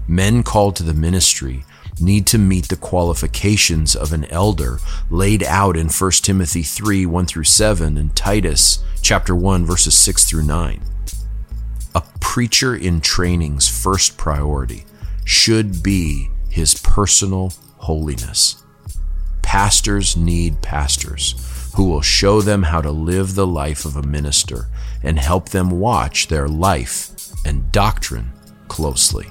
Men 0.07 0.43
called 0.43 0.77
to 0.77 0.83
the 0.83 0.95
ministry 0.95 1.65
need 2.01 2.27
to 2.27 2.39
meet 2.39 2.69
the 2.69 2.77
qualifications 2.77 3.95
of 3.95 4.13
an 4.13 4.25
elder 4.27 4.79
laid 5.11 5.43
out 5.43 5.77
in 5.77 5.89
1 5.89 6.11
Timothy 6.23 6.63
3 6.63 7.07
1 7.07 7.27
through 7.27 7.45
7 7.45 7.97
and 7.97 8.15
Titus 8.17 8.83
chapter 9.01 9.35
1 9.35 9.65
verses 9.65 9.97
6 9.97 10.29
through 10.29 10.45
9. 10.45 10.83
A 11.95 12.03
preacher 12.21 12.75
in 12.75 13.01
training's 13.01 13.69
first 13.69 14.17
priority 14.17 14.85
should 15.25 15.83
be 15.83 16.31
his 16.49 16.75
personal 16.75 17.53
holiness. 17.79 18.63
Pastors 19.43 20.17
need 20.17 20.63
pastors 20.63 21.35
who 21.75 21.85
will 21.85 22.03
show 22.03 22.41
them 22.41 22.65
how 22.65 22.81
to 22.81 22.91
live 22.91 23.35
the 23.35 23.47
life 23.47 23.85
of 23.85 23.97
a 23.97 24.03
minister 24.03 24.69
and 25.03 25.19
help 25.19 25.49
them 25.49 25.71
watch 25.71 26.29
their 26.29 26.49
life 26.49 27.11
and 27.45 27.73
doctrine 27.73 28.33
closely. 28.69 29.27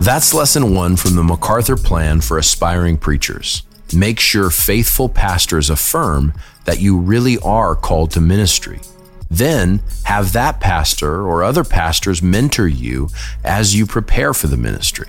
That's 0.00 0.32
lesson 0.32 0.72
one 0.72 0.94
from 0.94 1.16
the 1.16 1.24
MacArthur 1.24 1.76
Plan 1.76 2.20
for 2.20 2.38
Aspiring 2.38 2.96
Preachers. 2.96 3.64
Make 3.94 4.20
sure 4.20 4.50
faithful 4.50 5.08
pastors 5.08 5.68
affirm 5.68 6.32
that 6.64 6.80
you 6.80 6.96
really 6.96 7.38
are 7.38 7.74
called 7.74 8.12
to 8.12 8.20
ministry. 8.20 8.80
Then 9.28 9.82
have 10.04 10.32
that 10.32 10.60
pastor 10.60 11.22
or 11.22 11.42
other 11.42 11.64
pastors 11.64 12.22
mentor 12.22 12.68
you 12.68 13.08
as 13.42 13.74
you 13.74 13.86
prepare 13.86 14.32
for 14.32 14.46
the 14.46 14.56
ministry. 14.56 15.08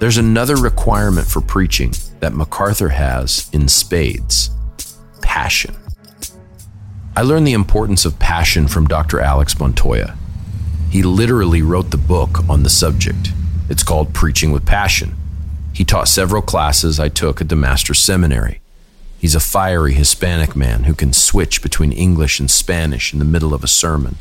There's 0.00 0.16
another 0.16 0.56
requirement 0.56 1.28
for 1.28 1.42
preaching 1.42 1.92
that 2.20 2.32
MacArthur 2.32 2.88
has 2.88 3.50
in 3.52 3.68
spades 3.68 4.48
passion. 5.20 5.76
I 7.14 7.20
learned 7.20 7.46
the 7.46 7.52
importance 7.52 8.06
of 8.06 8.18
passion 8.18 8.66
from 8.66 8.86
Dr. 8.86 9.20
Alex 9.20 9.60
Montoya. 9.60 10.16
He 10.88 11.02
literally 11.02 11.60
wrote 11.60 11.90
the 11.90 11.98
book 11.98 12.48
on 12.48 12.62
the 12.62 12.70
subject. 12.70 13.32
It's 13.68 13.82
called 13.82 14.14
Preaching 14.14 14.52
with 14.52 14.64
Passion. 14.64 15.16
He 15.74 15.84
taught 15.84 16.08
several 16.08 16.40
classes 16.40 16.98
I 16.98 17.10
took 17.10 17.42
at 17.42 17.50
the 17.50 17.54
Master's 17.54 17.98
Seminary. 17.98 18.62
He's 19.18 19.34
a 19.34 19.38
fiery 19.38 19.92
Hispanic 19.92 20.56
man 20.56 20.84
who 20.84 20.94
can 20.94 21.12
switch 21.12 21.60
between 21.60 21.92
English 21.92 22.40
and 22.40 22.50
Spanish 22.50 23.12
in 23.12 23.18
the 23.18 23.26
middle 23.26 23.52
of 23.52 23.62
a 23.62 23.68
sermon. 23.68 24.16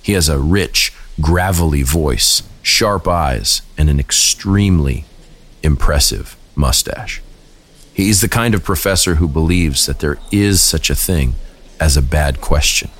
He 0.00 0.12
has 0.12 0.28
a 0.28 0.38
rich, 0.38 0.92
gravelly 1.20 1.82
voice, 1.82 2.44
sharp 2.62 3.08
eyes, 3.08 3.62
and 3.76 3.90
an 3.90 3.98
extremely 3.98 5.04
impressive 5.62 6.36
mustache. 6.54 7.22
He's 7.92 8.20
the 8.20 8.28
kind 8.28 8.54
of 8.54 8.62
professor 8.62 9.14
who 9.16 9.28
believes 9.28 9.86
that 9.86 10.00
there 10.00 10.18
is 10.30 10.60
such 10.60 10.90
a 10.90 10.94
thing 10.94 11.34
as 11.80 11.96
a 11.96 12.02
bad 12.02 12.40
question. 12.40 12.90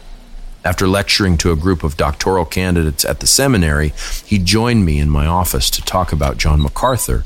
After 0.65 0.89
lecturing 0.89 1.37
to 1.39 1.53
a 1.53 1.57
group 1.57 1.85
of 1.85 1.97
doctoral 1.97 2.45
candidates 2.45 3.05
at 3.05 3.21
the 3.21 3.27
seminary, 3.27 3.93
he 4.25 4.39
joined 4.39 4.85
me 4.85 4.99
in 4.99 5.11
my 5.11 5.27
office 5.27 5.71
to 5.71 5.83
talk 5.83 6.13
about 6.13 6.39
John 6.39 6.61
MacArthur 6.61 7.25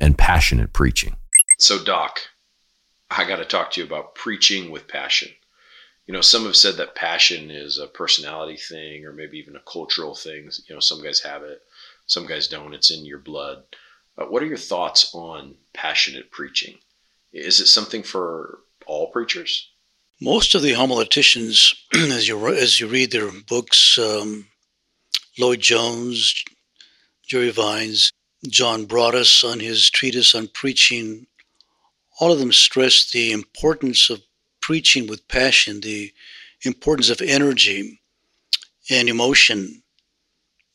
and 0.00 0.16
passionate 0.16 0.72
preaching. 0.72 1.16
So, 1.58 1.82
Doc, 1.82 2.20
I 3.10 3.26
got 3.26 3.36
to 3.36 3.44
talk 3.44 3.72
to 3.72 3.80
you 3.80 3.86
about 3.86 4.14
preaching 4.14 4.70
with 4.70 4.86
passion. 4.86 5.30
You 6.06 6.12
know, 6.12 6.20
some 6.20 6.44
have 6.44 6.54
said 6.54 6.76
that 6.76 6.94
passion 6.94 7.50
is 7.50 7.78
a 7.78 7.88
personality 7.88 8.56
thing 8.56 9.04
or 9.04 9.12
maybe 9.12 9.38
even 9.38 9.56
a 9.56 9.70
cultural 9.70 10.14
thing. 10.14 10.50
You 10.68 10.74
know, 10.74 10.80
some 10.80 11.02
guys 11.02 11.20
have 11.20 11.42
it, 11.42 11.62
some 12.06 12.26
guys 12.26 12.46
don't. 12.46 12.74
It's 12.74 12.90
in 12.90 13.04
your 13.04 13.18
blood. 13.18 13.64
Uh, 14.18 14.24
what 14.24 14.42
are 14.42 14.46
your 14.46 14.56
thoughts 14.56 15.10
on 15.14 15.54
passionate 15.74 16.30
preaching? 16.30 16.78
Is 17.32 17.60
it 17.60 17.66
something 17.66 18.02
for 18.02 18.60
all 18.86 19.10
preachers? 19.10 19.70
Most 20.20 20.54
of 20.54 20.62
the 20.62 20.72
homileticians, 20.72 21.74
as 21.94 22.26
you 22.26 22.48
as 22.48 22.80
you 22.80 22.86
read 22.86 23.10
their 23.10 23.30
books, 23.46 23.98
um, 23.98 24.46
Lloyd 25.38 25.60
Jones, 25.60 26.34
Jerry 27.28 27.50
Vines, 27.50 28.10
John 28.48 28.86
Broadus 28.86 29.44
on 29.44 29.60
his 29.60 29.90
treatise 29.90 30.34
on 30.34 30.48
preaching, 30.48 31.26
all 32.18 32.32
of 32.32 32.38
them 32.38 32.52
stress 32.52 33.10
the 33.10 33.32
importance 33.32 34.08
of 34.08 34.22
preaching 34.60 35.06
with 35.06 35.28
passion, 35.28 35.80
the 35.80 36.12
importance 36.62 37.10
of 37.10 37.20
energy 37.20 38.00
and 38.88 39.08
emotion 39.08 39.82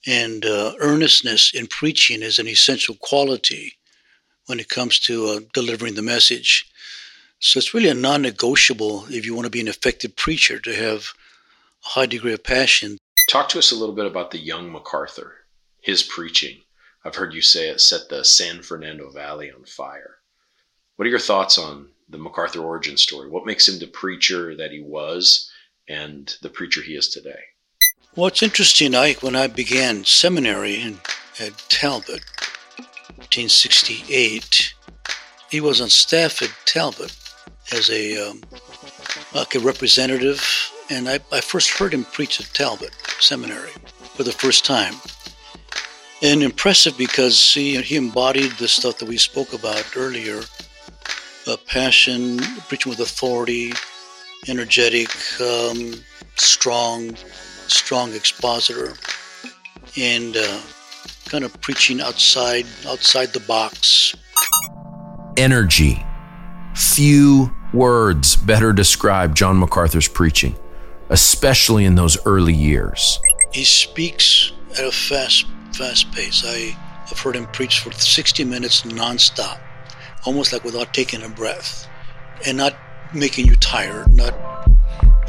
and 0.05 0.45
uh, 0.45 0.73
earnestness 0.79 1.53
in 1.53 1.67
preaching 1.67 2.21
is 2.21 2.39
an 2.39 2.47
essential 2.47 2.95
quality 2.95 3.73
when 4.47 4.59
it 4.59 4.69
comes 4.69 4.99
to 4.99 5.27
uh, 5.27 5.39
delivering 5.53 5.95
the 5.95 6.01
message. 6.01 6.65
So 7.39 7.57
it's 7.57 7.73
really 7.73 7.89
a 7.89 7.93
non 7.93 8.21
negotiable 8.21 9.05
if 9.09 9.25
you 9.25 9.33
want 9.33 9.45
to 9.45 9.51
be 9.51 9.61
an 9.61 9.67
effective 9.67 10.15
preacher 10.15 10.59
to 10.59 10.75
have 10.75 11.13
a 11.85 11.89
high 11.89 12.05
degree 12.05 12.33
of 12.33 12.43
passion. 12.43 12.97
Talk 13.29 13.49
to 13.49 13.59
us 13.59 13.71
a 13.71 13.75
little 13.75 13.95
bit 13.95 14.05
about 14.05 14.31
the 14.31 14.39
young 14.39 14.71
MacArthur, 14.71 15.45
his 15.81 16.03
preaching. 16.03 16.61
I've 17.03 17.15
heard 17.15 17.33
you 17.33 17.41
say 17.41 17.69
it 17.69 17.81
set 17.81 18.09
the 18.09 18.23
San 18.23 18.61
Fernando 18.61 19.09
Valley 19.09 19.51
on 19.51 19.65
fire. 19.65 20.17
What 20.95 21.07
are 21.07 21.09
your 21.09 21.19
thoughts 21.19 21.57
on 21.57 21.89
the 22.09 22.19
MacArthur 22.19 22.61
origin 22.61 22.97
story? 22.97 23.29
What 23.29 23.45
makes 23.45 23.67
him 23.67 23.79
the 23.79 23.87
preacher 23.87 24.55
that 24.55 24.71
he 24.71 24.81
was 24.81 25.51
and 25.87 26.35
the 26.43 26.49
preacher 26.49 26.81
he 26.81 26.95
is 26.95 27.09
today? 27.09 27.39
It's 28.17 28.43
interesting. 28.43 28.93
Ike, 28.93 29.23
when 29.23 29.37
I 29.37 29.47
began 29.47 30.03
seminary 30.03 30.81
in, 30.81 30.99
at 31.39 31.57
Talbot, 31.69 32.21
1968, 33.15 34.73
he 35.49 35.61
was 35.61 35.79
on 35.79 35.87
staff 35.87 36.41
at 36.41 36.51
Talbot 36.65 37.15
as 37.71 37.89
a 37.89 38.29
um, 38.29 38.41
like 39.33 39.55
a 39.55 39.59
representative, 39.59 40.45
and 40.89 41.07
I, 41.07 41.19
I 41.31 41.39
first 41.39 41.69
heard 41.77 41.93
him 41.93 42.03
preach 42.03 42.41
at 42.41 42.47
Talbot 42.53 42.91
Seminary 43.21 43.71
for 44.15 44.23
the 44.23 44.33
first 44.33 44.65
time. 44.65 44.95
And 46.21 46.43
impressive 46.43 46.97
because 46.97 47.53
he, 47.53 47.81
he 47.81 47.95
embodied 47.95 48.51
the 48.59 48.67
stuff 48.67 48.97
that 48.99 49.07
we 49.07 49.17
spoke 49.17 49.53
about 49.53 49.95
earlier 49.95 50.41
uh, 51.47 51.55
passion, 51.65 52.39
preaching 52.67 52.89
with 52.89 52.99
authority, 52.99 53.71
energetic, 54.49 55.09
um, 55.39 55.93
strong, 56.35 57.15
strong 57.67 58.13
expositor 58.13 58.93
and 59.97 60.37
uh, 60.37 60.59
kind 61.25 61.43
of 61.43 61.59
preaching 61.61 62.01
outside 62.01 62.65
outside 62.87 63.33
the 63.33 63.39
box. 63.41 64.15
Energy. 65.37 66.05
Few 66.75 67.51
words 67.73 68.35
better 68.35 68.73
describe 68.73 69.35
John 69.35 69.57
MacArthur's 69.57 70.07
preaching, 70.07 70.55
especially 71.09 71.85
in 71.85 71.95
those 71.95 72.17
early 72.25 72.53
years. 72.53 73.19
He 73.53 73.63
speaks 73.63 74.51
at 74.77 74.85
a 74.85 74.91
fast 74.91 75.45
fast 75.73 76.11
pace. 76.11 76.43
I 76.45 76.75
have 77.07 77.19
heard 77.19 77.35
him 77.35 77.47
preach 77.47 77.79
for 77.79 77.91
60 77.91 78.43
minutes 78.43 78.81
nonstop, 78.83 79.59
almost 80.25 80.53
like 80.53 80.63
without 80.63 80.93
taking 80.93 81.23
a 81.23 81.29
breath, 81.29 81.87
and 82.45 82.57
not 82.57 82.75
making 83.13 83.47
you 83.47 83.55
tired. 83.55 84.13
Not 84.13 84.33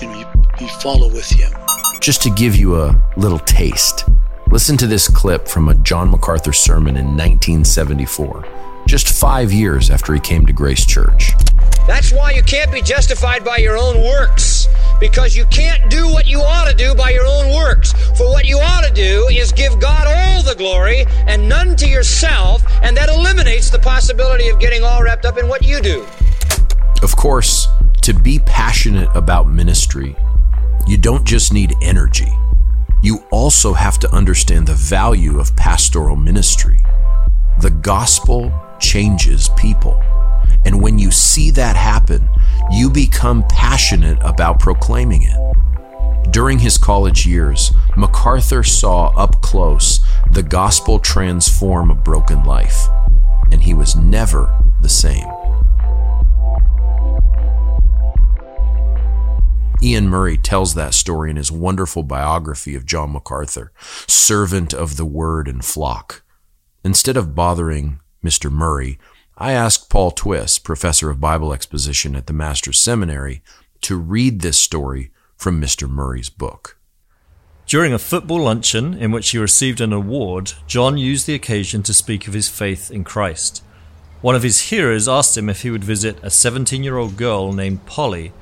you 0.01 0.09
know 0.09 0.19
you, 0.19 0.45
you 0.61 0.69
follow 0.81 1.09
with 1.09 1.29
him 1.29 1.53
just 2.02 2.21
to 2.21 2.30
give 2.30 2.56
you 2.56 2.75
a 2.75 3.00
little 3.16 3.38
taste, 3.38 4.06
listen 4.50 4.76
to 4.76 4.88
this 4.88 5.06
clip 5.06 5.47
from 5.47 5.68
a 5.68 5.75
John 5.76 6.11
MacArthur 6.11 6.52
sermon 6.52 6.97
in 6.97 7.06
1974, 7.16 8.44
just 8.88 9.09
five 9.09 9.52
years 9.52 9.88
after 9.88 10.12
he 10.12 10.18
came 10.18 10.44
to 10.47 10.52
Grace 10.52 10.85
Church. 10.85 11.30
That's 11.87 12.12
why 12.12 12.32
you 12.32 12.42
can't 12.42 12.73
be 12.73 12.82
justified 12.82 13.44
by 13.44 13.59
your 13.59 13.78
own 13.78 14.02
works, 14.02 14.66
because 14.99 15.37
you 15.37 15.44
can't 15.44 15.88
do 15.92 16.09
what 16.09 16.26
you 16.26 16.40
ought 16.40 16.68
to 16.68 16.76
do 16.76 16.92
by 16.92 17.11
your 17.11 17.25
own 17.25 17.54
works. 17.54 17.92
For 18.18 18.26
what 18.28 18.47
you 18.47 18.59
ought 18.59 18.85
to 18.85 18.92
do 18.92 19.28
is 19.30 19.52
give 19.52 19.78
God 19.78 20.09
all 20.09 20.42
the 20.42 20.56
glory 20.56 21.04
and 21.28 21.49
none 21.49 21.76
to 21.76 21.88
yourself, 21.88 22.64
and 22.82 22.97
that 22.97 23.11
eliminates 23.11 23.71
the 23.71 23.78
possibility 23.78 24.49
of 24.49 24.59
getting 24.59 24.82
all 24.82 25.04
wrapped 25.04 25.25
up 25.25 25.38
in 25.38 25.47
what 25.47 25.62
you 25.62 25.80
do. 25.80 26.04
Of 27.00 27.14
course, 27.14 27.68
to 28.02 28.12
be 28.12 28.40
passionate 28.40 29.09
about 29.14 29.49
ministry, 29.49 30.16
you 30.87 30.97
don't 30.97 31.25
just 31.25 31.53
need 31.53 31.75
energy. 31.81 32.33
You 33.03 33.25
also 33.31 33.73
have 33.73 33.99
to 34.01 34.15
understand 34.15 34.67
the 34.67 34.75
value 34.75 35.41
of 35.41 35.55
pastoral 35.57 36.17
ministry. 36.17 36.79
The 37.61 37.71
gospel 37.71 38.53
changes 38.79 39.49
people. 39.51 40.03
And 40.65 40.81
when 40.81 40.99
you 40.99 41.11
see 41.11 41.51
that 41.53 41.77
happen, 41.77 42.29
you 42.71 42.89
become 42.91 43.45
passionate 43.49 44.19
about 44.21 44.61
proclaiming 44.61 45.23
it. 45.25 46.33
During 46.33 46.59
his 46.59 46.79
college 46.79 47.27
years, 47.27 47.73
MacArthur 47.97 48.62
saw 48.62 49.09
up 49.17 49.41
close 49.43 50.01
the 50.31 50.43
gospel 50.43 50.99
transform 50.99 51.91
a 51.91 51.95
broken 51.95 52.43
life, 52.45 52.89
and 53.51 53.62
he 53.62 53.75
was 53.75 53.95
never 53.97 54.57
the 54.81 54.89
same. 54.89 55.29
Iain 59.85 60.09
Murray 60.09 60.37
tells 60.37 60.75
that 60.75 60.95
story 60.95 61.31
in 61.31 61.37
his 61.37 61.51
wonderful 61.51 62.05
biography 62.05 62.77
of 62.77 62.87
John 62.87 63.12
MacArthur, 63.12 63.73
servant 64.07 64.73
of 64.73 64.97
the 64.97 65.05
word 65.05 65.49
and 65.49 65.65
flock. 65.65 66.23
Instead 66.85 67.17
of 67.17 67.35
bothering 67.35 67.99
Mr. 68.25 68.51
Murray, 68.51 69.01
I 69.37 69.53
asked 69.53 69.91
Paul 69.91 70.12
Twiss, 70.12 70.61
professor 70.61 71.11
of 71.11 71.21
Bible 71.21 71.53
exposition 71.53 72.15
at 72.15 72.29
the 72.29 72.33
Master's 72.33 72.79
Seminary, 72.81 73.43
to 73.81 73.97
read 73.97 74.41
this 74.41 74.57
story 74.57 75.11
from 75.37 75.61
Mr. 75.61 75.91
Murray's 75.91 76.31
book. 76.31 76.79
During 77.67 77.93
a 77.93 77.99
football 77.99 78.43
luncheon 78.43 78.95
in 78.95 79.11
which 79.11 79.31
he 79.31 79.39
received 79.39 79.81
an 79.81 79.93
award, 79.93 80.53
John 80.69 80.97
used 80.97 81.27
the 81.27 81.35
occasion 81.35 81.83
to 81.85 81.95
speak 81.95 82.29
of 82.29 82.35
his 82.35 82.49
faith 82.49 82.93
in 82.93 83.03
Christ. 83.03 83.65
One 84.21 84.37
of 84.37 84.45
his 84.45 84.61
hearers 84.71 85.09
asked 85.09 85.37
him 85.37 85.49
if 85.49 85.62
he 85.62 85.71
would 85.71 85.83
visit 85.83 86.19
a 86.23 86.31
17 86.31 86.85
year 86.85 86.99
old 86.99 87.17
girl 87.17 87.53
named 87.53 87.85
Polly, 87.87 88.33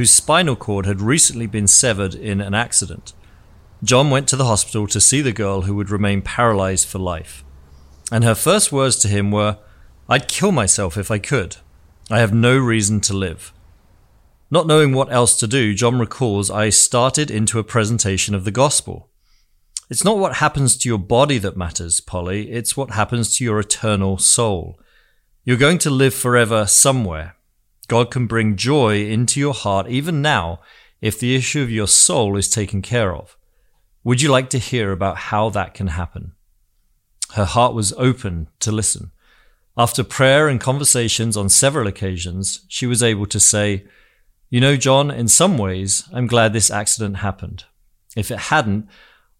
whose 0.00 0.10
spinal 0.10 0.56
cord 0.56 0.86
had 0.86 1.02
recently 1.02 1.46
been 1.46 1.66
severed 1.66 2.14
in 2.14 2.40
an 2.40 2.54
accident. 2.54 3.12
John 3.84 4.08
went 4.08 4.26
to 4.28 4.36
the 4.36 4.46
hospital 4.46 4.86
to 4.86 4.98
see 4.98 5.20
the 5.20 5.30
girl 5.30 5.60
who 5.60 5.74
would 5.74 5.90
remain 5.90 6.22
paralyzed 6.22 6.88
for 6.88 6.98
life. 6.98 7.44
And 8.10 8.24
her 8.24 8.34
first 8.34 8.72
words 8.72 8.96
to 9.00 9.08
him 9.08 9.30
were, 9.30 9.58
I'd 10.08 10.26
kill 10.26 10.52
myself 10.52 10.96
if 10.96 11.10
I 11.10 11.18
could. 11.18 11.56
I 12.10 12.20
have 12.20 12.32
no 12.32 12.56
reason 12.56 13.02
to 13.02 13.12
live. 13.12 13.52
Not 14.50 14.66
knowing 14.66 14.94
what 14.94 15.12
else 15.12 15.38
to 15.38 15.46
do, 15.46 15.74
John 15.74 15.98
recalls 15.98 16.50
I 16.50 16.70
started 16.70 17.30
into 17.30 17.58
a 17.58 17.62
presentation 17.62 18.34
of 18.34 18.46
the 18.46 18.50
gospel. 18.50 19.10
It's 19.90 20.02
not 20.02 20.16
what 20.16 20.36
happens 20.36 20.78
to 20.78 20.88
your 20.88 20.96
body 20.96 21.36
that 21.36 21.58
matters, 21.58 22.00
Polly, 22.00 22.50
it's 22.50 22.74
what 22.74 22.92
happens 22.92 23.36
to 23.36 23.44
your 23.44 23.60
eternal 23.60 24.16
soul. 24.16 24.80
You're 25.44 25.58
going 25.58 25.76
to 25.80 25.90
live 25.90 26.14
forever 26.14 26.66
somewhere. 26.66 27.36
God 27.90 28.12
can 28.12 28.28
bring 28.28 28.54
joy 28.54 29.04
into 29.04 29.40
your 29.40 29.52
heart 29.52 29.88
even 29.88 30.22
now 30.22 30.60
if 31.00 31.18
the 31.18 31.34
issue 31.34 31.60
of 31.60 31.72
your 31.72 31.88
soul 31.88 32.36
is 32.36 32.48
taken 32.48 32.82
care 32.82 33.12
of. 33.12 33.36
Would 34.04 34.22
you 34.22 34.30
like 34.30 34.48
to 34.50 34.58
hear 34.58 34.92
about 34.92 35.16
how 35.16 35.50
that 35.50 35.74
can 35.74 35.88
happen? 35.88 36.34
Her 37.34 37.44
heart 37.44 37.74
was 37.74 37.92
open 37.94 38.46
to 38.60 38.70
listen. 38.70 39.10
After 39.76 40.04
prayer 40.04 40.46
and 40.46 40.60
conversations 40.60 41.36
on 41.36 41.48
several 41.48 41.88
occasions, 41.88 42.64
she 42.68 42.86
was 42.86 43.02
able 43.02 43.26
to 43.26 43.40
say, 43.40 43.84
You 44.50 44.60
know, 44.60 44.76
John, 44.76 45.10
in 45.10 45.26
some 45.26 45.58
ways, 45.58 46.04
I'm 46.12 46.28
glad 46.28 46.52
this 46.52 46.70
accident 46.70 47.16
happened. 47.16 47.64
If 48.14 48.30
it 48.30 48.50
hadn't, 48.54 48.86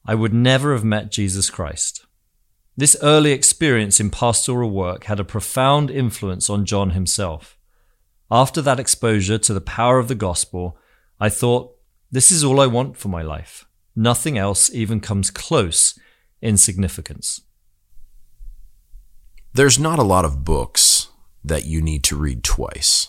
I 0.04 0.16
would 0.16 0.34
never 0.34 0.72
have 0.72 0.82
met 0.82 1.12
Jesus 1.12 1.50
Christ. 1.50 2.04
This 2.76 2.96
early 3.00 3.30
experience 3.30 4.00
in 4.00 4.10
pastoral 4.10 4.72
work 4.72 5.04
had 5.04 5.20
a 5.20 5.24
profound 5.24 5.88
influence 5.88 6.50
on 6.50 6.66
John 6.66 6.90
himself. 6.90 7.56
After 8.30 8.62
that 8.62 8.78
exposure 8.78 9.38
to 9.38 9.52
the 9.52 9.60
power 9.60 9.98
of 9.98 10.08
the 10.08 10.14
gospel, 10.14 10.78
I 11.18 11.28
thought, 11.28 11.76
this 12.10 12.30
is 12.30 12.44
all 12.44 12.60
I 12.60 12.66
want 12.66 12.96
for 12.96 13.08
my 13.08 13.22
life. 13.22 13.66
Nothing 13.96 14.38
else 14.38 14.72
even 14.72 15.00
comes 15.00 15.30
close 15.30 15.98
in 16.40 16.56
significance. 16.56 17.40
There's 19.52 19.78
not 19.78 19.98
a 19.98 20.04
lot 20.04 20.24
of 20.24 20.44
books 20.44 21.08
that 21.44 21.64
you 21.64 21.82
need 21.82 22.04
to 22.04 22.16
read 22.16 22.44
twice. 22.44 23.08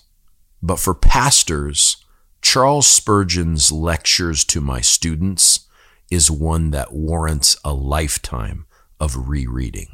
But 0.62 0.80
for 0.80 0.96
pastors, 0.96 1.98
Charles 2.42 2.88
Spurgeon's 2.88 3.72
Lectures 3.72 4.44
to 4.46 4.62
My 4.62 4.82
Students 4.82 5.68
is 6.10 6.32
one 6.32 6.72
that 6.72 6.94
warrants 6.94 7.56
a 7.64 7.74
lifetime 7.74 8.66
of 9.00 9.30
rereading. 9.30 9.90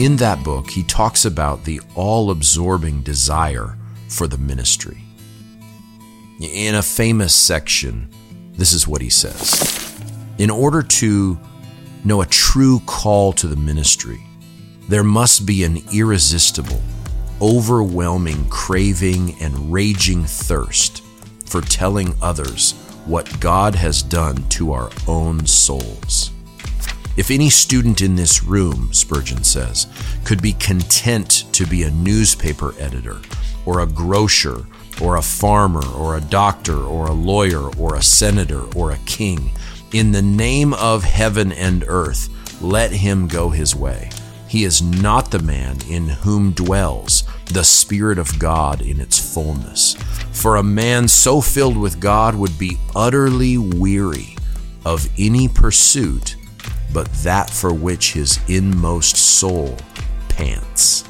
In 0.00 0.16
that 0.16 0.42
book, 0.42 0.70
he 0.70 0.82
talks 0.82 1.26
about 1.26 1.64
the 1.64 1.78
all 1.94 2.30
absorbing 2.30 3.02
desire 3.02 3.76
for 4.08 4.26
the 4.26 4.38
ministry. 4.38 5.04
In 6.40 6.76
a 6.76 6.82
famous 6.82 7.34
section, 7.34 8.08
this 8.52 8.72
is 8.72 8.88
what 8.88 9.02
he 9.02 9.10
says 9.10 10.00
In 10.38 10.48
order 10.48 10.82
to 10.82 11.38
know 12.02 12.22
a 12.22 12.26
true 12.26 12.80
call 12.86 13.34
to 13.34 13.46
the 13.46 13.56
ministry, 13.56 14.22
there 14.88 15.04
must 15.04 15.44
be 15.44 15.64
an 15.64 15.82
irresistible, 15.92 16.80
overwhelming 17.42 18.48
craving 18.48 19.36
and 19.42 19.70
raging 19.70 20.24
thirst 20.24 21.02
for 21.44 21.60
telling 21.60 22.14
others 22.22 22.72
what 23.04 23.38
God 23.38 23.74
has 23.74 24.02
done 24.02 24.48
to 24.48 24.72
our 24.72 24.90
own 25.06 25.46
souls. 25.46 26.30
If 27.16 27.30
any 27.30 27.50
student 27.50 28.00
in 28.00 28.14
this 28.14 28.42
room, 28.44 28.92
Spurgeon 28.92 29.44
says, 29.44 29.86
could 30.24 30.40
be 30.40 30.52
content 30.54 31.44
to 31.52 31.66
be 31.66 31.82
a 31.82 31.90
newspaper 31.90 32.74
editor 32.78 33.18
or 33.66 33.80
a 33.80 33.86
grocer 33.86 34.64
or 35.02 35.16
a 35.16 35.22
farmer 35.22 35.84
or 35.94 36.16
a 36.16 36.20
doctor 36.20 36.78
or 36.78 37.06
a 37.06 37.12
lawyer 37.12 37.68
or 37.76 37.94
a 37.94 38.02
senator 38.02 38.62
or 38.76 38.92
a 38.92 38.98
king. 39.06 39.50
In 39.92 40.12
the 40.12 40.22
name 40.22 40.72
of 40.74 41.02
heaven 41.02 41.52
and 41.52 41.84
earth, 41.88 42.28
let 42.62 42.92
him 42.92 43.26
go 43.26 43.50
his 43.50 43.74
way. 43.74 44.10
He 44.48 44.64
is 44.64 44.82
not 44.82 45.30
the 45.30 45.38
man 45.38 45.78
in 45.88 46.08
whom 46.08 46.52
dwells 46.52 47.24
the 47.46 47.64
Spirit 47.64 48.18
of 48.18 48.38
God 48.38 48.82
in 48.82 49.00
its 49.00 49.18
fullness. 49.18 49.94
For 50.32 50.56
a 50.56 50.62
man 50.62 51.08
so 51.08 51.40
filled 51.40 51.76
with 51.76 52.00
God 52.00 52.34
would 52.34 52.58
be 52.58 52.78
utterly 52.94 53.58
weary 53.58 54.36
of 54.84 55.08
any 55.18 55.48
pursuit 55.48 56.36
but 56.92 57.12
that 57.22 57.50
for 57.50 57.72
which 57.72 58.12
his 58.12 58.40
inmost 58.48 59.16
soul 59.16 59.76
pants. 60.28 61.04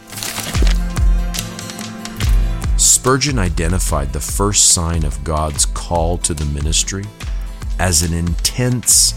Spurgeon 2.76 3.38
identified 3.38 4.12
the 4.12 4.20
first 4.20 4.72
sign 4.72 5.04
of 5.04 5.22
God's 5.24 5.66
call 5.66 6.18
to 6.18 6.34
the 6.34 6.44
ministry 6.46 7.04
as 7.78 8.02
an 8.02 8.12
intense, 8.12 9.14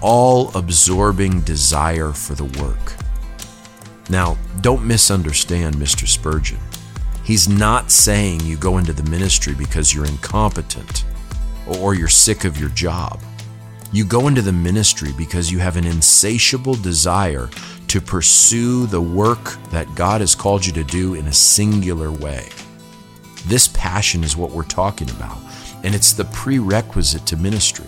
all 0.00 0.56
absorbing 0.56 1.40
desire 1.42 2.12
for 2.12 2.34
the 2.34 2.44
work. 2.62 2.94
Now, 4.08 4.38
don't 4.60 4.86
misunderstand 4.86 5.74
Mr. 5.74 6.06
Spurgeon. 6.06 6.60
He's 7.24 7.48
not 7.48 7.90
saying 7.90 8.40
you 8.40 8.56
go 8.56 8.78
into 8.78 8.92
the 8.92 9.08
ministry 9.10 9.54
because 9.54 9.92
you're 9.92 10.06
incompetent 10.06 11.04
or 11.66 11.94
you're 11.94 12.08
sick 12.08 12.44
of 12.44 12.58
your 12.58 12.70
job. 12.70 13.20
You 13.92 14.04
go 14.04 14.28
into 14.28 14.42
the 14.42 14.52
ministry 14.52 15.12
because 15.16 15.50
you 15.50 15.58
have 15.58 15.76
an 15.76 15.86
insatiable 15.86 16.74
desire 16.74 17.48
to 17.88 18.00
pursue 18.00 18.86
the 18.86 19.00
work 19.00 19.56
that 19.70 19.94
God 19.94 20.20
has 20.20 20.34
called 20.34 20.66
you 20.66 20.72
to 20.72 20.84
do 20.84 21.14
in 21.14 21.28
a 21.28 21.32
singular 21.32 22.10
way. 22.10 22.48
This 23.46 23.68
passion 23.68 24.24
is 24.24 24.36
what 24.36 24.50
we're 24.50 24.64
talking 24.64 25.08
about, 25.10 25.38
and 25.84 25.94
it's 25.94 26.12
the 26.12 26.24
prerequisite 26.24 27.24
to 27.26 27.36
ministry. 27.36 27.86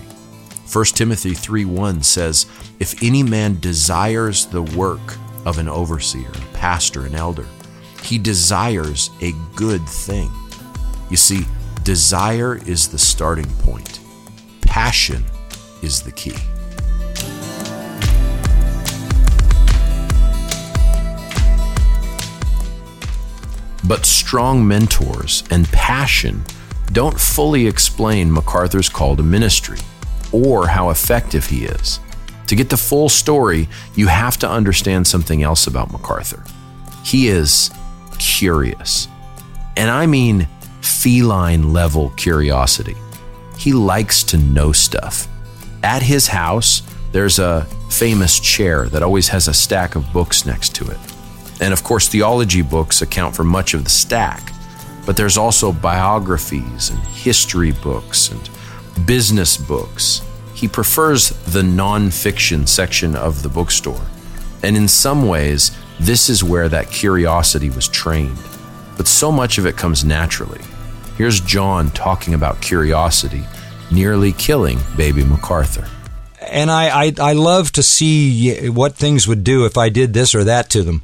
1 0.67 0.95
Timothy 0.95 1.35
3:1 1.35 2.03
says, 2.03 2.47
"If 2.79 3.03
any 3.03 3.23
man 3.23 3.59
desires 3.59 4.47
the 4.47 4.63
work 4.63 5.19
of 5.45 5.59
an 5.59 5.69
overseer, 5.69 6.31
a 6.31 6.57
pastor, 6.57 7.07
an 7.07 7.17
elder, 7.17 7.47
he 8.03 8.19
desires 8.19 9.11
a 9.21 9.35
good 9.57 9.89
thing." 9.89 10.31
You 11.11 11.17
see, 11.17 11.47
desire 11.83 12.55
is 12.67 12.89
the 12.89 12.99
starting 12.99 13.51
point. 13.65 13.99
Passion 14.61 15.25
is 15.83 16.03
the 16.03 16.13
key. 16.13 16.35
But 23.87 24.05
strong 24.05 24.69
mentors 24.69 25.45
and 25.51 25.67
passion 25.69 26.45
don't 26.93 27.19
fully 27.19 27.67
explain 27.67 28.31
MacArthur's 28.31 28.89
call 28.89 29.17
to 29.17 29.23
ministry 29.23 29.79
or 30.33 30.67
how 30.69 30.91
effective 30.91 31.47
he 31.47 31.65
is. 31.65 32.01
To 32.49 32.57
get 32.57 32.71
the 32.71 32.77
full 32.77 33.09
story, 33.09 33.69
you 33.95 34.09
have 34.09 34.37
to 34.39 34.49
understand 34.49 35.07
something 35.07 35.43
else 35.43 35.67
about 35.67 35.93
MacArthur. 35.93 36.43
He 37.05 37.29
is 37.29 37.71
curious. 38.19 39.09
And 39.77 39.91
I 39.91 40.07
mean 40.07 40.49
feline 40.81 41.73
level 41.73 42.11
curiosity. 42.11 42.97
He 43.57 43.73
likes 43.73 44.23
to 44.25 44.37
know 44.37 44.73
stuff. 44.73 45.29
At 45.83 46.03
his 46.03 46.29
house, 46.29 46.83
there's 47.13 47.39
a 47.39 47.67
famous 47.89 48.39
chair 48.39 48.89
that 48.89 49.03
always 49.03 49.29
has 49.29 49.49
a 49.49 49.55
stack 49.55 49.95
of 49.95 50.13
books 50.13 50.45
next 50.45 50.75
to 50.77 50.91
it. 50.91 50.99
And 51.61 51.73
of 51.73 51.83
course, 51.83 52.09
theology 52.09 52.63
books 52.63 53.03
account 53.03 53.35
for 53.35 53.45
much 53.45 53.75
of 53.75 53.85
the 53.85 53.91
stack, 53.91 54.53
but 55.07 55.17
there's 55.17 55.37
also 55.37 55.73
biographies 55.73 56.91
and 56.91 56.99
history 57.01 57.73
books 57.73 58.31
and 58.31 59.07
business 59.07 59.57
books. 59.57 60.23
He 60.55 60.69
prefers 60.69 61.31
the 61.53 61.63
nonfiction 61.63 62.67
section 62.67 63.17
of 63.17 63.43
the 63.43 63.49
bookstore. 63.49 64.07
And 64.63 64.77
in 64.77 64.89
some 64.89 65.29
ways, 65.29 65.77
this 66.01 66.29
is 66.29 66.45
where 66.45 66.69
that 66.69 66.91
curiosity 66.91 67.71
was 67.71 67.89
trained. 67.89 68.39
But 68.97 69.07
so 69.07 69.31
much 69.31 69.59
of 69.59 69.67
it 69.67 69.77
comes 69.77 70.05
naturally. 70.05 70.61
Here's 71.17 71.41
John 71.41 71.91
talking 71.93 72.35
about 72.35 72.61
curiosity 72.61 73.45
nearly 73.91 74.33
killing 74.33 74.79
baby 74.97 75.25
MacArthur 75.25 75.87
and 76.41 76.71
I, 76.71 77.07
I, 77.07 77.13
I 77.21 77.33
love 77.35 77.73
to 77.73 77.83
see 77.83 78.69
what 78.69 78.95
things 78.95 79.29
would 79.29 79.45
do 79.45 79.67
if 79.67 79.77
I 79.77 79.89
did 79.89 80.15
this 80.15 80.35
or 80.35 80.45
that 80.45 80.71
to 80.71 80.83
them, 80.83 81.03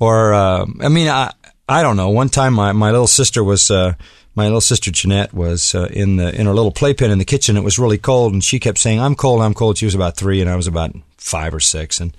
or 0.00 0.32
uh, 0.32 0.66
I 0.80 0.88
mean 0.88 1.08
I 1.08 1.32
I 1.68 1.82
don't 1.82 1.96
know. 1.96 2.08
One 2.08 2.28
time 2.30 2.54
my, 2.54 2.72
my 2.72 2.90
little 2.90 3.06
sister 3.06 3.44
was 3.44 3.70
uh, 3.70 3.94
my 4.34 4.44
little 4.44 4.60
sister 4.60 4.90
Jeanette 4.90 5.34
was 5.34 5.74
uh, 5.74 5.88
in 5.90 6.16
the 6.16 6.34
in 6.34 6.46
her 6.46 6.54
little 6.54 6.72
playpen 6.72 7.10
in 7.10 7.18
the 7.18 7.24
kitchen. 7.24 7.56
It 7.56 7.64
was 7.64 7.78
really 7.78 7.98
cold, 7.98 8.32
and 8.32 8.42
she 8.42 8.58
kept 8.58 8.78
saying, 8.78 9.00
"I'm 9.00 9.14
cold, 9.14 9.42
I'm 9.42 9.54
cold." 9.54 9.76
She 9.78 9.84
was 9.84 9.94
about 9.94 10.16
three, 10.16 10.40
and 10.40 10.48
I 10.48 10.56
was 10.56 10.66
about 10.66 10.94
five 11.18 11.52
or 11.52 11.60
six, 11.60 12.00
and 12.00 12.16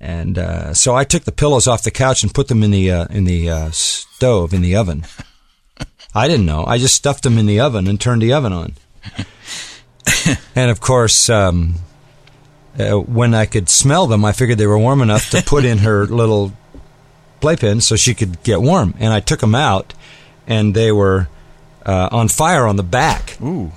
and 0.00 0.38
uh, 0.38 0.74
so 0.74 0.94
I 0.94 1.04
took 1.04 1.24
the 1.24 1.32
pillows 1.32 1.66
off 1.66 1.82
the 1.82 1.90
couch 1.90 2.22
and 2.22 2.32
put 2.32 2.48
them 2.48 2.62
in 2.62 2.70
the 2.70 2.90
uh, 2.90 3.06
in 3.10 3.24
the 3.24 3.50
uh, 3.50 3.70
stove 3.72 4.54
in 4.54 4.62
the 4.62 4.76
oven. 4.76 5.04
I 6.14 6.28
didn't 6.28 6.46
know. 6.46 6.64
I 6.64 6.78
just 6.78 6.96
stuffed 6.96 7.24
them 7.24 7.38
in 7.38 7.46
the 7.46 7.60
oven 7.60 7.86
and 7.86 8.00
turned 8.00 8.22
the 8.22 8.32
oven 8.32 8.52
on. 8.52 8.74
and 10.54 10.70
of 10.70 10.80
course, 10.80 11.28
um, 11.28 11.74
uh, 12.78 12.92
when 12.92 13.34
I 13.34 13.46
could 13.46 13.68
smell 13.68 14.06
them, 14.06 14.24
I 14.24 14.32
figured 14.32 14.58
they 14.58 14.66
were 14.66 14.78
warm 14.78 15.02
enough 15.02 15.30
to 15.30 15.42
put 15.42 15.64
in 15.64 15.78
her 15.78 16.06
little 16.22 16.52
playpen 17.40 17.80
so 17.80 17.96
she 17.96 18.14
could 18.14 18.42
get 18.42 18.60
warm. 18.60 18.94
And 18.98 19.12
I 19.12 19.20
took 19.20 19.40
them 19.40 19.54
out, 19.54 19.94
and 20.46 20.74
they 20.74 20.92
were 20.92 21.28
uh, 21.84 22.08
on 22.12 22.28
fire 22.28 22.66
on 22.66 22.76
the 22.76 22.82
back. 22.82 23.40
Ooh. 23.42 23.72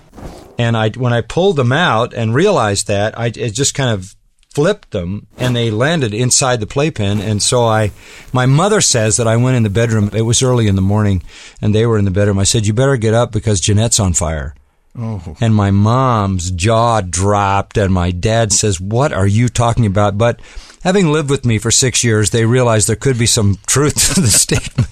And 0.58 0.78
I, 0.78 0.90
when 0.90 1.14
I 1.14 1.22
pulled 1.22 1.56
them 1.56 1.72
out 1.72 2.14
and 2.14 2.36
realized 2.36 2.88
that, 2.88 3.18
I 3.18 3.28
it 3.28 3.54
just 3.54 3.74
kind 3.74 3.90
of 3.90 4.16
flipped 4.54 4.92
them, 4.92 5.28
and 5.38 5.56
they 5.56 5.72
landed 5.72 6.14
inside 6.14 6.60
the 6.60 6.68
playpen. 6.68 7.20
And 7.20 7.42
so 7.42 7.64
I, 7.64 7.92
my 8.34 8.46
mother 8.46 8.82
says 8.82 9.18
that 9.18 9.28
I 9.28 9.38
went 9.38 9.58
in 9.58 9.64
the 9.64 9.70
bedroom. 9.70 10.12
It 10.14 10.22
was 10.24 10.44
early 10.44 10.68
in 10.68 10.76
the 10.76 10.82
morning, 10.82 11.24
and 11.62 11.74
they 11.74 11.86
were 11.86 11.98
in 11.98 12.06
the 12.06 12.12
bedroom. 12.12 12.38
I 12.38 12.44
said, 12.44 12.68
"You 12.68 12.74
better 12.74 12.98
get 12.98 13.14
up 13.14 13.32
because 13.32 13.62
Jeanette's 13.62 14.00
on 14.00 14.14
fire." 14.14 14.54
Oh. 14.98 15.38
And 15.40 15.56
my 15.56 15.72
mom's 15.72 16.52
jaw 16.52 17.02
dropped, 17.02 17.78
and 17.78 17.94
my 17.94 18.12
dad 18.12 18.52
says, 18.52 18.82
What 18.82 19.14
are 19.14 19.28
you 19.28 19.48
talking 19.48 19.86
about? 19.86 20.18
But 20.18 20.42
having 20.84 21.12
lived 21.12 21.30
with 21.30 21.46
me 21.46 21.60
for 21.60 21.72
six 21.72 22.04
years, 22.04 22.32
they 22.32 22.46
realized 22.46 22.90
there 22.90 22.98
could 22.98 23.18
be 23.18 23.26
some 23.26 23.58
truth 23.68 24.14
to 24.14 24.22
the 24.22 24.28
statement. 24.28 24.88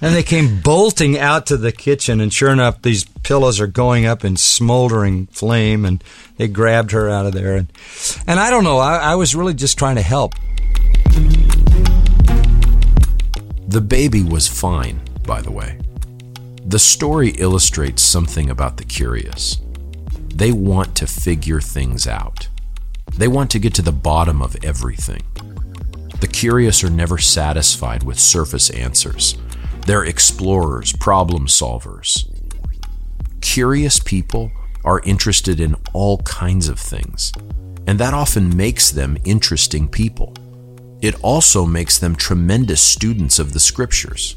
and 0.00 0.14
they 0.14 0.22
came 0.22 0.60
bolting 0.60 1.18
out 1.18 1.46
to 1.46 1.56
the 1.56 1.72
kitchen, 1.72 2.20
and 2.20 2.32
sure 2.32 2.50
enough, 2.50 2.82
these 2.82 3.04
pillows 3.24 3.58
are 3.58 3.66
going 3.66 4.06
up 4.06 4.24
in 4.24 4.36
smoldering 4.36 5.26
flame, 5.28 5.84
and 5.84 6.04
they 6.36 6.46
grabbed 6.46 6.92
her 6.92 7.10
out 7.10 7.26
of 7.26 7.32
there. 7.32 7.56
And, 7.56 7.72
and 8.28 8.38
I 8.38 8.50
don't 8.50 8.64
know, 8.64 8.78
I, 8.78 8.98
I 8.98 9.14
was 9.16 9.34
really 9.34 9.54
just 9.54 9.76
trying 9.76 9.96
to 9.96 10.02
help. 10.02 10.34
The 13.66 13.80
baby 13.80 14.22
was 14.22 14.46
fine 14.46 15.00
by 15.24 15.42
the 15.42 15.50
way. 15.50 15.78
The 16.64 16.78
story 16.78 17.30
illustrates 17.30 18.02
something 18.02 18.48
about 18.48 18.76
the 18.76 18.84
curious. 18.84 19.60
They 20.34 20.52
want 20.52 20.96
to 20.96 21.06
figure 21.06 21.60
things 21.60 22.06
out. 22.06 22.48
They 23.16 23.28
want 23.28 23.50
to 23.50 23.58
get 23.58 23.74
to 23.74 23.82
the 23.82 23.92
bottom 23.92 24.40
of 24.42 24.56
everything. 24.64 25.22
The 26.20 26.26
curious 26.26 26.82
are 26.82 26.90
never 26.90 27.18
satisfied 27.18 28.02
with 28.02 28.18
surface 28.18 28.70
answers. 28.70 29.36
They're 29.86 30.04
explorers, 30.04 30.92
problem 30.94 31.46
solvers. 31.46 32.26
Curious 33.42 34.00
people 34.00 34.50
are 34.84 35.00
interested 35.00 35.60
in 35.60 35.76
all 35.92 36.18
kinds 36.18 36.68
of 36.68 36.78
things, 36.78 37.32
and 37.86 37.98
that 38.00 38.14
often 38.14 38.56
makes 38.56 38.90
them 38.90 39.18
interesting 39.24 39.88
people. 39.88 40.32
It 41.02 41.14
also 41.22 41.66
makes 41.66 41.98
them 41.98 42.16
tremendous 42.16 42.80
students 42.80 43.38
of 43.38 43.52
the 43.52 43.60
scriptures. 43.60 44.36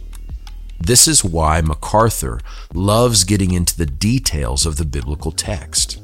This 0.79 1.07
is 1.07 1.23
why 1.23 1.61
MacArthur 1.61 2.39
loves 2.73 3.23
getting 3.23 3.51
into 3.51 3.77
the 3.77 3.85
details 3.85 4.65
of 4.65 4.77
the 4.77 4.85
biblical 4.85 5.31
text. 5.31 6.01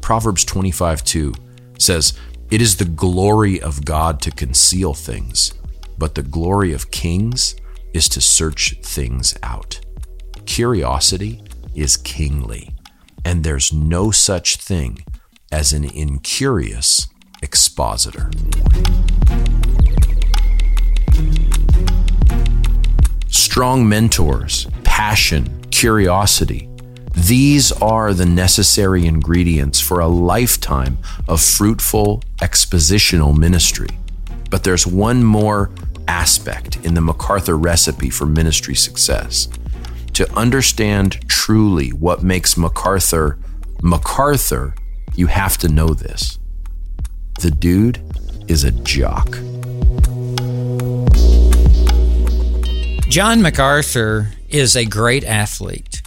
Proverbs 0.00 0.44
25 0.44 1.04
2 1.04 1.34
says, 1.78 2.12
It 2.50 2.60
is 2.60 2.76
the 2.76 2.84
glory 2.84 3.60
of 3.60 3.84
God 3.84 4.20
to 4.22 4.30
conceal 4.30 4.94
things, 4.94 5.52
but 5.98 6.14
the 6.14 6.22
glory 6.22 6.72
of 6.72 6.90
kings 6.90 7.56
is 7.92 8.08
to 8.10 8.20
search 8.20 8.76
things 8.82 9.36
out. 9.42 9.80
Curiosity 10.46 11.42
is 11.74 11.96
kingly, 11.96 12.74
and 13.24 13.42
there's 13.42 13.72
no 13.72 14.10
such 14.10 14.56
thing 14.56 15.04
as 15.50 15.72
an 15.72 15.84
incurious 15.84 17.08
expositor. 17.42 18.30
Strong 23.54 23.88
mentors, 23.88 24.66
passion, 24.82 25.46
curiosity. 25.70 26.68
These 27.14 27.70
are 27.70 28.12
the 28.12 28.26
necessary 28.26 29.06
ingredients 29.06 29.78
for 29.78 30.00
a 30.00 30.08
lifetime 30.08 30.98
of 31.28 31.40
fruitful 31.40 32.24
expositional 32.38 33.38
ministry. 33.38 33.90
But 34.50 34.64
there's 34.64 34.88
one 34.88 35.22
more 35.22 35.70
aspect 36.08 36.84
in 36.84 36.94
the 36.94 37.00
MacArthur 37.00 37.56
recipe 37.56 38.10
for 38.10 38.26
ministry 38.26 38.74
success. 38.74 39.46
To 40.14 40.28
understand 40.32 41.20
truly 41.28 41.90
what 41.90 42.24
makes 42.24 42.56
MacArthur 42.56 43.38
MacArthur, 43.80 44.74
you 45.14 45.28
have 45.28 45.58
to 45.58 45.68
know 45.68 45.90
this. 45.90 46.40
The 47.38 47.52
dude 47.52 48.00
is 48.48 48.64
a 48.64 48.72
jock. 48.72 49.38
John 53.08 53.42
MacArthur 53.42 54.30
is 54.48 54.76
a 54.76 54.84
great 54.84 55.24
athlete. 55.24 56.02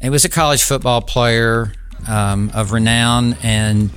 He 0.00 0.08
was 0.08 0.24
a 0.24 0.28
college 0.28 0.62
football 0.62 1.02
player 1.02 1.72
um, 2.08 2.50
of 2.54 2.72
renown, 2.72 3.34
and 3.42 3.90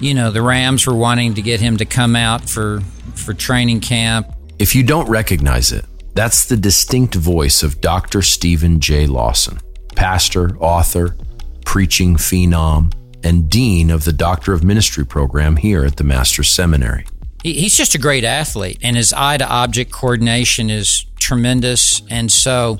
you 0.00 0.14
know 0.14 0.30
the 0.30 0.40
Rams 0.40 0.86
were 0.86 0.94
wanting 0.94 1.34
to 1.34 1.42
get 1.42 1.60
him 1.60 1.76
to 1.78 1.84
come 1.84 2.16
out 2.16 2.48
for 2.48 2.80
for 3.14 3.34
training 3.34 3.80
camp. 3.80 4.32
If 4.58 4.74
you 4.74 4.82
don't 4.82 5.08
recognize 5.08 5.72
it, 5.72 5.84
that's 6.14 6.46
the 6.46 6.56
distinct 6.56 7.14
voice 7.14 7.62
of 7.62 7.80
Dr. 7.80 8.22
Steven 8.22 8.80
J. 8.80 9.06
Lawson, 9.06 9.58
pastor, 9.94 10.56
author, 10.58 11.16
preaching 11.64 12.16
phenom, 12.16 12.92
and 13.24 13.50
dean 13.50 13.90
of 13.90 14.04
the 14.04 14.12
Doctor 14.12 14.52
of 14.52 14.62
Ministry 14.64 15.04
program 15.04 15.56
here 15.56 15.84
at 15.84 15.96
the 15.96 16.04
Master's 16.04 16.48
Seminary. 16.48 17.04
He's 17.42 17.76
just 17.76 17.94
a 17.94 17.98
great 17.98 18.24
athlete, 18.24 18.78
and 18.82 18.96
his 18.96 19.12
eye 19.12 19.36
to 19.36 19.48
object 19.48 19.92
coordination 19.92 20.70
is 20.70 21.06
tremendous. 21.20 22.02
And 22.10 22.32
so 22.32 22.78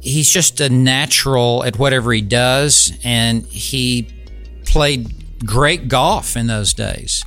he's 0.00 0.28
just 0.28 0.60
a 0.60 0.68
natural 0.68 1.64
at 1.64 1.78
whatever 1.78 2.12
he 2.12 2.20
does. 2.20 2.92
And 3.04 3.46
he 3.46 4.08
played 4.66 5.46
great 5.46 5.88
golf 5.88 6.36
in 6.36 6.48
those 6.48 6.74
days. 6.74 7.24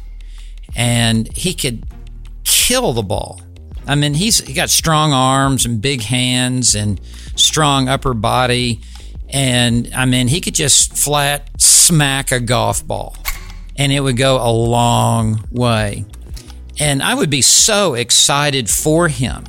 And 0.75 1.31
he 1.36 1.53
could 1.53 1.86
kill 2.43 2.93
the 2.93 3.01
ball. 3.01 3.41
I 3.88 3.95
mean, 3.95 4.13
he's 4.13 4.39
he 4.39 4.53
got 4.53 4.69
strong 4.69 5.13
arms 5.13 5.65
and 5.65 5.81
big 5.81 6.01
hands 6.01 6.75
and 6.75 6.99
strong 7.36 7.88
upper 7.88 8.13
body. 8.13 8.81
And 9.29 9.91
I 9.95 10.05
mean, 10.05 10.27
he 10.27 10.41
could 10.41 10.55
just 10.55 10.97
flat 10.97 11.49
smack 11.62 12.31
a 12.31 12.39
golf 12.39 12.86
ball 12.86 13.15
and 13.77 13.91
it 13.91 13.99
would 13.99 14.17
go 14.17 14.38
a 14.38 14.51
long 14.51 15.47
way. 15.51 16.05
And 16.79 17.01
I 17.01 17.13
would 17.13 17.29
be 17.29 17.41
so 17.41 17.93
excited 17.93 18.69
for 18.69 19.07
him 19.07 19.45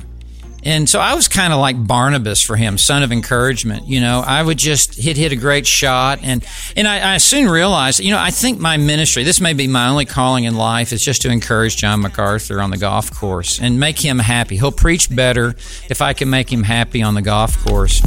and 0.67 0.89
so 0.89 0.99
I 0.99 1.13
was 1.13 1.29
kind 1.29 1.53
of 1.53 1.59
like 1.59 1.87
Barnabas 1.87 2.41
for 2.41 2.57
him, 2.57 2.77
son 2.77 3.01
of 3.01 3.13
encouragement. 3.13 3.87
You 3.87 4.01
know, 4.01 4.21
I 4.25 4.43
would 4.43 4.57
just 4.57 4.95
hit 4.95 5.15
hit 5.15 5.31
a 5.31 5.37
great 5.37 5.65
shot, 5.65 6.19
and 6.21 6.45
and 6.75 6.85
I, 6.85 7.13
I, 7.13 7.17
soon 7.19 7.47
realized, 7.47 8.01
you 8.01 8.11
know, 8.11 8.19
I 8.19 8.31
think 8.31 8.59
my 8.59 8.75
ministry, 8.75 9.23
this 9.23 9.39
may 9.39 9.53
be 9.53 9.67
my 9.67 9.87
only 9.87 10.03
calling 10.03 10.43
in 10.43 10.55
life, 10.55 10.91
is 10.91 11.01
just 11.01 11.21
to 11.21 11.31
encourage 11.31 11.77
John 11.77 12.01
MacArthur 12.01 12.59
on 12.59 12.71
the 12.71 12.77
golf 12.77 13.13
course 13.13 13.61
and 13.61 13.79
make 13.79 13.97
him 13.97 14.19
happy. 14.19 14.57
He'll 14.57 14.73
preach 14.73 15.15
better 15.15 15.55
if 15.89 16.01
I 16.01 16.11
can 16.11 16.29
make 16.29 16.51
him 16.51 16.63
happy 16.63 17.01
on 17.01 17.13
the 17.13 17.21
golf 17.21 17.57
course. 17.63 18.01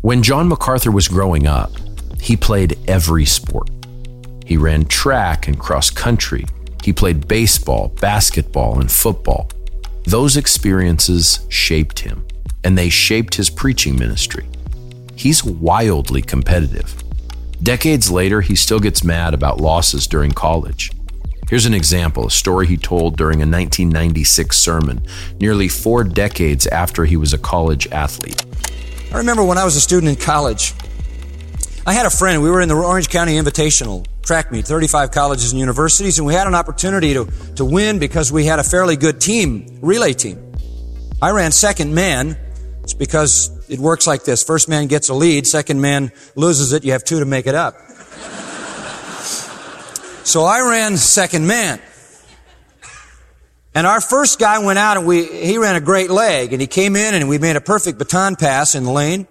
When 0.00 0.24
John 0.24 0.48
MacArthur 0.48 0.90
was 0.90 1.06
growing 1.06 1.46
up, 1.46 1.70
he 2.20 2.36
played 2.36 2.78
every 2.88 3.26
sport. 3.26 3.70
He 4.50 4.56
ran 4.56 4.86
track 4.86 5.46
and 5.46 5.56
cross 5.56 5.90
country. 5.90 6.44
He 6.82 6.92
played 6.92 7.28
baseball, 7.28 7.94
basketball, 8.00 8.80
and 8.80 8.90
football. 8.90 9.48
Those 10.06 10.36
experiences 10.36 11.46
shaped 11.48 12.00
him, 12.00 12.26
and 12.64 12.76
they 12.76 12.88
shaped 12.88 13.36
his 13.36 13.48
preaching 13.48 13.96
ministry. 13.96 14.48
He's 15.14 15.44
wildly 15.44 16.20
competitive. 16.20 17.00
Decades 17.62 18.10
later, 18.10 18.40
he 18.40 18.56
still 18.56 18.80
gets 18.80 19.04
mad 19.04 19.34
about 19.34 19.60
losses 19.60 20.08
during 20.08 20.32
college. 20.32 20.90
Here's 21.48 21.66
an 21.66 21.74
example 21.74 22.26
a 22.26 22.30
story 22.32 22.66
he 22.66 22.76
told 22.76 23.16
during 23.16 23.36
a 23.36 23.46
1996 23.46 24.58
sermon, 24.58 25.06
nearly 25.38 25.68
four 25.68 26.02
decades 26.02 26.66
after 26.66 27.04
he 27.04 27.16
was 27.16 27.32
a 27.32 27.38
college 27.38 27.86
athlete. 27.92 28.44
I 29.12 29.18
remember 29.18 29.44
when 29.44 29.58
I 29.58 29.64
was 29.64 29.76
a 29.76 29.80
student 29.80 30.10
in 30.10 30.16
college, 30.16 30.74
I 31.86 31.92
had 31.92 32.04
a 32.04 32.10
friend. 32.10 32.42
We 32.42 32.50
were 32.50 32.60
in 32.60 32.68
the 32.68 32.74
Orange 32.74 33.10
County 33.10 33.36
Invitational 33.36 34.06
track 34.22 34.52
meet, 34.52 34.66
35 34.66 35.10
colleges 35.10 35.52
and 35.52 35.60
universities, 35.60 36.18
and 36.18 36.26
we 36.26 36.34
had 36.34 36.46
an 36.46 36.54
opportunity 36.54 37.14
to, 37.14 37.26
to 37.56 37.64
win 37.64 37.98
because 37.98 38.32
we 38.32 38.44
had 38.44 38.58
a 38.58 38.64
fairly 38.64 38.96
good 38.96 39.20
team, 39.20 39.78
relay 39.80 40.12
team. 40.12 40.52
I 41.22 41.30
ran 41.30 41.52
second 41.52 41.94
man. 41.94 42.36
It's 42.82 42.94
because 42.94 43.50
it 43.68 43.78
works 43.78 44.06
like 44.06 44.24
this. 44.24 44.42
First 44.42 44.68
man 44.68 44.86
gets 44.86 45.08
a 45.08 45.14
lead, 45.14 45.46
second 45.46 45.80
man 45.80 46.12
loses 46.34 46.72
it, 46.72 46.84
you 46.84 46.92
have 46.92 47.04
two 47.04 47.20
to 47.20 47.26
make 47.26 47.46
it 47.46 47.54
up. 47.54 47.74
so 50.24 50.44
I 50.44 50.60
ran 50.68 50.96
second 50.96 51.46
man. 51.46 51.80
And 53.74 53.86
our 53.86 54.00
first 54.00 54.40
guy 54.40 54.58
went 54.58 54.78
out 54.78 54.96
and 54.96 55.06
we, 55.06 55.24
he 55.26 55.58
ran 55.58 55.76
a 55.76 55.80
great 55.80 56.10
leg 56.10 56.52
and 56.52 56.60
he 56.60 56.66
came 56.66 56.96
in 56.96 57.14
and 57.14 57.28
we 57.28 57.38
made 57.38 57.54
a 57.56 57.60
perfect 57.60 57.98
baton 57.98 58.34
pass 58.34 58.74
in 58.74 58.84
the 58.84 58.90
lane 58.90 59.28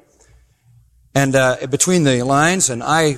and 1.16 1.36
uh, 1.36 1.68
between 1.70 2.04
the 2.04 2.24
lines, 2.24 2.70
and 2.70 2.84
I 2.84 3.18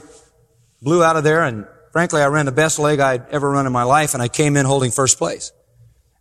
blew 0.82 1.04
out 1.04 1.16
of 1.16 1.24
there. 1.24 1.44
And 1.44 1.68
frankly, 1.92 2.22
I 2.22 2.28
ran 2.28 2.46
the 2.46 2.52
best 2.52 2.80
leg 2.80 3.00
I'd 3.00 3.28
ever 3.30 3.50
run 3.50 3.68
in 3.68 3.72
my 3.74 3.84
life, 3.84 4.14
and 4.14 4.22
I 4.22 4.28
came 4.28 4.58
in 4.58 4.66
holding 4.66 4.92
first 4.92 5.18
place. 5.18 5.52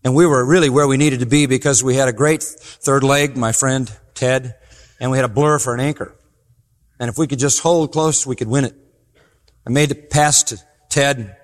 And 0.03 0.15
we 0.15 0.27
were 0.27 0.45
really 0.45 0.71
where 0.71 0.89
we 0.89 0.97
needed 0.97 1.21
to 1.21 1.27
be 1.27 1.47
because 1.47 1.85
we 1.85 1.95
had 1.95 2.09
a 2.09 2.13
great 2.13 2.43
third 2.43 3.03
leg, 3.03 3.37
my 3.37 3.53
friend 3.53 3.91
Ted, 4.15 4.55
and 4.99 5.11
we 5.11 5.19
had 5.19 5.25
a 5.25 5.29
blur 5.29 5.59
for 5.59 5.75
an 5.75 5.81
anchor. 5.81 6.15
And 6.99 7.09
if 7.09 7.19
we 7.19 7.27
could 7.27 7.39
just 7.39 7.61
hold 7.61 7.93
close, 7.93 8.27
we 8.27 8.37
could 8.37 8.49
win 8.49 8.65
it. 8.65 8.75
I 9.67 9.71
made 9.71 9.91
the 9.91 9.95
pass 9.95 10.43
to 10.45 10.59
Ted. 10.89 11.37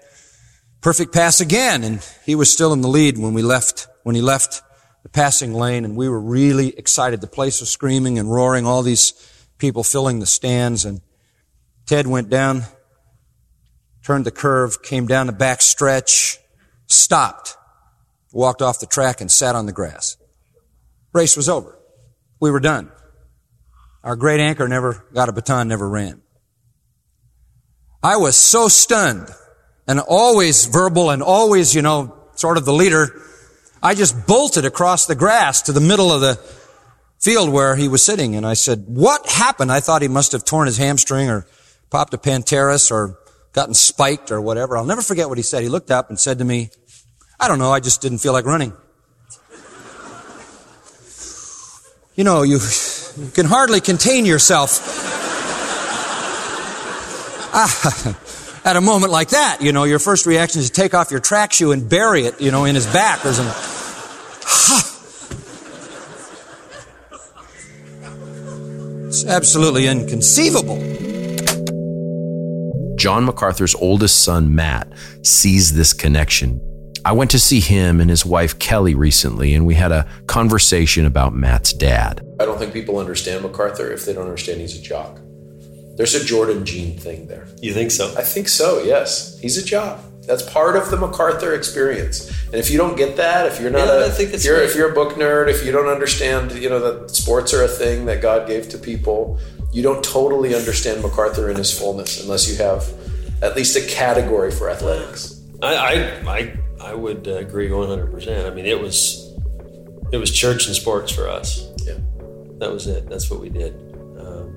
Perfect 0.81 1.13
pass 1.13 1.41
again, 1.41 1.85
and 1.85 2.07
he 2.25 2.35
was 2.35 2.53
still 2.53 2.73
in 2.73 2.81
the 2.81 2.89
lead 2.89 3.19
when 3.19 3.35
we 3.35 3.43
left, 3.43 3.89
when 4.03 4.15
he 4.15 4.23
left 4.23 4.63
the 5.03 5.09
passing 5.09 5.53
lane, 5.53 5.85
and 5.85 5.97
we 5.97 6.09
were 6.09 6.21
really 6.21 6.77
excited. 6.77 7.21
The 7.21 7.27
place 7.27 7.61
was 7.61 7.71
screaming 7.71 8.19
and 8.19 8.31
roaring, 8.31 8.67
all 8.67 8.83
these 8.83 9.13
people 9.59 9.85
filling 9.85 10.19
the 10.19 10.27
stands. 10.27 10.85
And 10.85 11.01
Ted 11.87 12.07
went 12.07 12.29
down, 12.29 12.65
turned 14.07 14.25
the 14.25 14.31
curve, 14.31 14.83
came 14.83 15.09
down 15.09 15.27
the 15.27 15.33
back 15.33 15.61
stretch, 15.61 16.39
stopped, 16.87 17.57
walked 18.33 18.63
off 18.63 18.79
the 18.79 18.87
track 18.87 19.21
and 19.21 19.29
sat 19.29 19.57
on 19.57 19.67
the 19.67 19.73
grass. 19.73 20.17
Race 21.13 21.37
was 21.37 21.49
over. 21.49 21.77
We 22.39 22.53
were 22.53 22.61
done. 22.61 22.93
Our 24.05 24.15
great 24.15 24.39
anchor 24.39 24.69
never 24.69 25.05
got 25.13 25.29
a 25.29 25.33
baton, 25.33 25.67
never 25.67 25.89
ran. 25.89 26.23
I 28.01 28.19
was 28.19 28.37
so 28.37 28.69
stunned 28.69 29.29
and 29.89 29.99
always 29.99 30.67
verbal 30.67 31.11
and 31.11 31.21
always, 31.21 31.75
you 31.75 31.83
know, 31.83 32.17
sort 32.37 32.59
of 32.59 32.65
the 32.65 32.73
leader. 32.73 33.21
I 33.83 33.97
just 33.97 34.25
bolted 34.25 34.65
across 34.65 35.07
the 35.07 35.17
grass 35.17 35.63
to 35.63 35.73
the 35.73 35.81
middle 35.81 36.13
of 36.13 36.21
the 36.21 36.37
field 37.19 37.49
where 37.49 37.75
he 37.75 37.89
was 37.89 38.05
sitting. 38.05 38.37
And 38.37 38.47
I 38.47 38.55
said, 38.55 38.85
what 38.87 39.29
happened? 39.29 39.73
I 39.73 39.81
thought 39.81 40.01
he 40.01 40.07
must 40.07 40.31
have 40.31 40.45
torn 40.45 40.67
his 40.67 40.77
hamstring 40.77 41.29
or 41.29 41.45
popped 41.91 42.15
a 42.15 42.19
pterygium 42.19 42.93
or 42.93 43.19
gotten 43.57 43.75
spiked 43.75 44.31
or 44.31 44.41
whatever. 44.41 44.77
I'll 44.77 44.85
never 44.85 45.01
forget 45.01 45.29
what 45.31 45.39
he 45.39 45.43
said. 45.43 45.63
He 45.63 45.71
looked 45.71 45.91
up 45.91 46.11
and 46.11 46.21
said 46.21 46.39
to 46.39 46.45
me, 46.45 46.71
I 47.41 47.49
don't 47.49 47.59
know. 47.59 47.73
I 47.73 47.81
just 47.81 48.03
didn't 48.03 48.19
feel 48.19 48.35
like 48.35 48.45
running. 48.45 48.75
you 52.15 52.23
know, 52.23 52.43
you, 52.43 52.61
you 53.17 53.31
can 53.31 53.47
hardly 53.47 53.81
contain 53.81 54.27
yourself. 54.27 54.79
ah, 57.55 58.19
at 58.67 58.77
a 58.77 58.81
moment 58.83 59.11
like 59.11 59.31
that, 59.31 59.63
you 59.63 59.73
know, 59.73 59.85
your 59.85 60.01
first 60.01 60.27
reaction 60.27 60.61
is 60.61 60.69
to 60.71 60.75
take 60.81 60.93
off 60.93 61.11
your 61.11 61.21
track 61.21 61.55
shoe 61.55 61.73
and 61.73 61.89
bury 61.89 62.27
it, 62.27 62.39
you 62.41 62.51
know, 62.51 62.67
in 62.67 62.75
his 62.75 62.87
back 62.87 63.25
or 63.25 63.33
something. 63.33 63.73
It's 69.09 69.25
absolutely 69.25 69.87
inconceivable. 69.87 70.96
John 73.07 73.25
MacArthur's 73.25 73.77
oldest 73.77 74.25
son, 74.25 74.53
Matt, 74.57 74.93
sees 75.23 75.75
this 75.75 75.93
connection. 75.93 76.61
I 77.05 77.13
went 77.13 77.31
to 77.31 77.39
see 77.39 77.61
him 77.61 78.01
and 78.01 78.11
his 78.11 78.27
wife, 78.27 78.59
Kelly, 78.59 78.97
recently, 78.97 79.55
and 79.55 79.65
we 79.65 79.75
had 79.75 79.93
a 79.93 80.09
conversation 80.27 81.07
about 81.07 81.33
Matt's 81.33 81.73
dad. 81.73 82.27
I 82.41 82.45
don't 82.45 82.59
think 82.59 82.73
people 82.73 82.99
understand 82.99 83.45
MacArthur 83.45 83.93
if 83.93 84.05
they 84.05 84.13
don't 84.13 84.25
understand 84.25 84.61
he's 84.61 84.77
a 84.77 84.83
jock. 84.83 85.21
There's 85.97 86.17
a 86.17 86.25
Jordan 86.25 86.67
gene 86.67 86.99
thing 86.99 87.29
there. 87.29 87.47
You 87.63 87.73
think 87.73 87.93
so? 87.93 88.13
I 88.19 88.23
think 88.23 88.49
so, 88.49 88.83
yes. 88.83 89.39
He's 89.39 89.57
a 89.57 89.65
jock. 89.65 90.01
That's 90.23 90.43
part 90.43 90.75
of 90.75 90.91
the 90.91 90.97
MacArthur 90.97 91.55
experience. 91.55 92.29
And 92.47 92.57
if 92.57 92.73
you 92.73 92.77
don't 92.77 92.97
get 92.97 93.17
that, 93.19 93.47
if 93.47 93.61
you're 93.61 93.71
not 93.71 93.87
Yeah, 93.87 94.01
a, 94.01 94.07
I 94.07 94.11
think 94.11 94.35
if 94.35 94.45
you're 94.45 94.61
if 94.61 94.75
you're 94.75 94.91
a 94.91 94.95
book 94.95 95.15
nerd, 95.15 95.49
if 95.49 95.65
you 95.65 95.71
don't 95.71 95.87
understand, 95.87 96.51
you 96.51 96.69
know 96.69 96.81
that 96.81 97.13
sports 97.13 97.55
are 97.55 97.63
a 97.63 97.69
thing 97.69 98.07
that 98.07 98.21
God 98.21 98.49
gave 98.49 98.69
to 98.71 98.79
people, 98.79 99.39
you 99.73 99.83
don't 99.83 100.03
totally 100.05 100.55
understand 100.55 101.03
MacArthur 101.03 101.51
in 101.51 101.57
his 101.57 101.77
fullness 101.77 102.23
unless 102.23 102.49
you 102.49 102.57
have 102.57 102.89
at 103.43 103.55
least 103.57 103.77
a 103.77 103.87
category 103.87 104.51
for 104.51 104.71
athletics. 104.71 105.41
I 105.63 105.75
I 105.77 105.93
I, 106.39 106.57
I 106.81 106.95
would 106.95 107.27
uh, 107.29 107.33
agree 107.37 107.71
100. 107.71 108.11
percent 108.11 108.47
I 108.47 108.55
mean, 108.55 108.67
it 108.67 108.81
was 108.81 109.35
it 110.13 110.19
was 110.19 110.31
church 110.31 110.67
and 110.67 110.75
sports 110.77 111.13
for 111.13 111.29
us. 111.29 111.69
Yeah. 111.85 111.95
That 112.59 112.73
was 112.73 112.87
it. 112.87 113.09
That's 113.09 113.31
what 113.31 113.41
we 113.41 113.51
did, 113.51 113.75
um, 114.19 114.57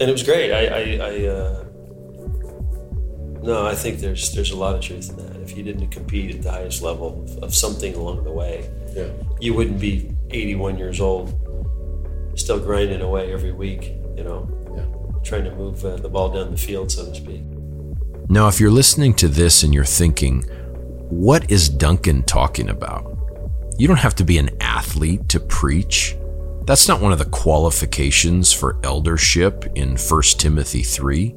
and 0.00 0.02
it 0.02 0.12
was 0.12 0.22
great. 0.22 0.52
I 0.52 0.66
I, 0.66 0.82
I 1.10 1.26
uh, 1.26 1.64
no, 3.42 3.64
I 3.66 3.74
think 3.74 4.00
there's 4.00 4.32
there's 4.34 4.50
a 4.50 4.56
lot 4.56 4.74
of 4.74 4.80
truth 4.80 5.08
in 5.10 5.16
that. 5.16 5.36
If 5.42 5.56
you 5.56 5.62
didn't 5.62 5.88
compete 5.90 6.34
at 6.34 6.42
the 6.42 6.50
highest 6.50 6.82
level 6.82 7.22
of, 7.22 7.44
of 7.44 7.54
something 7.54 7.94
along 7.94 8.24
the 8.24 8.32
way, 8.32 8.68
Yeah. 8.94 9.06
you 9.40 9.54
wouldn't 9.54 9.78
be 9.80 10.10
81 10.30 10.76
years 10.76 11.00
old, 11.00 11.32
still 12.36 12.60
grinding 12.60 13.00
away 13.02 13.32
every 13.32 13.52
week. 13.52 13.92
You 14.16 14.24
know, 14.24 14.48
Yeah. 14.76 14.84
trying 15.24 15.44
to 15.44 15.54
move 15.54 15.84
uh, 15.84 15.96
the 15.96 16.08
ball 16.08 16.30
down 16.30 16.50
the 16.52 16.56
field, 16.56 16.90
so 16.92 17.04
to 17.06 17.14
speak. 17.14 17.42
Now, 18.28 18.48
if 18.48 18.60
you're 18.60 18.70
listening 18.70 19.14
to 19.14 19.28
this 19.28 19.62
and 19.62 19.72
you're 19.74 19.84
thinking, 19.84 20.42
what 21.08 21.50
is 21.50 21.68
Duncan 21.68 22.22
talking 22.24 22.68
about? 22.68 23.12
You 23.78 23.86
don't 23.88 23.98
have 23.98 24.14
to 24.16 24.24
be 24.24 24.38
an 24.38 24.50
athlete 24.60 25.28
to 25.30 25.40
preach. 25.40 26.16
That's 26.64 26.88
not 26.88 27.00
one 27.00 27.12
of 27.12 27.18
the 27.18 27.26
qualifications 27.26 28.52
for 28.52 28.78
eldership 28.82 29.66
in 29.76 29.96
1 29.96 30.22
Timothy 30.38 30.82
3. 30.82 31.34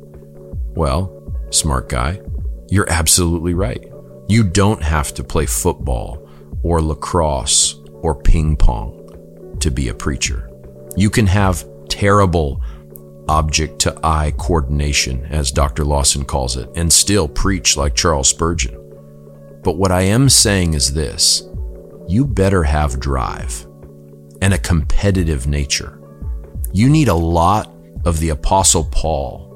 Well, 0.75 1.33
smart 1.51 1.89
guy, 1.89 2.21
you're 2.69 2.89
absolutely 2.89 3.53
right. 3.53 3.85
You 4.27 4.43
don't 4.43 4.81
have 4.81 5.13
to 5.15 5.23
play 5.23 5.45
football 5.45 6.27
or 6.63 6.81
lacrosse 6.81 7.75
or 8.01 8.15
ping 8.15 8.55
pong 8.55 9.57
to 9.59 9.69
be 9.69 9.89
a 9.89 9.93
preacher. 9.93 10.48
You 10.95 11.09
can 11.09 11.27
have 11.27 11.65
terrible 11.87 12.61
object 13.27 13.79
to 13.79 13.99
eye 14.03 14.33
coordination, 14.37 15.25
as 15.25 15.51
Dr. 15.51 15.85
Lawson 15.85 16.25
calls 16.25 16.57
it, 16.57 16.69
and 16.75 16.91
still 16.91 17.27
preach 17.27 17.77
like 17.77 17.95
Charles 17.95 18.29
Spurgeon. 18.29 18.75
But 19.63 19.77
what 19.77 19.91
I 19.91 20.01
am 20.01 20.29
saying 20.29 20.73
is 20.73 20.93
this 20.93 21.43
you 22.07 22.25
better 22.25 22.63
have 22.63 22.99
drive 22.99 23.67
and 24.41 24.53
a 24.53 24.57
competitive 24.57 25.45
nature. 25.45 26.01
You 26.71 26.89
need 26.89 27.07
a 27.07 27.13
lot 27.13 27.71
of 28.05 28.19
the 28.19 28.29
Apostle 28.29 28.85
Paul 28.85 29.49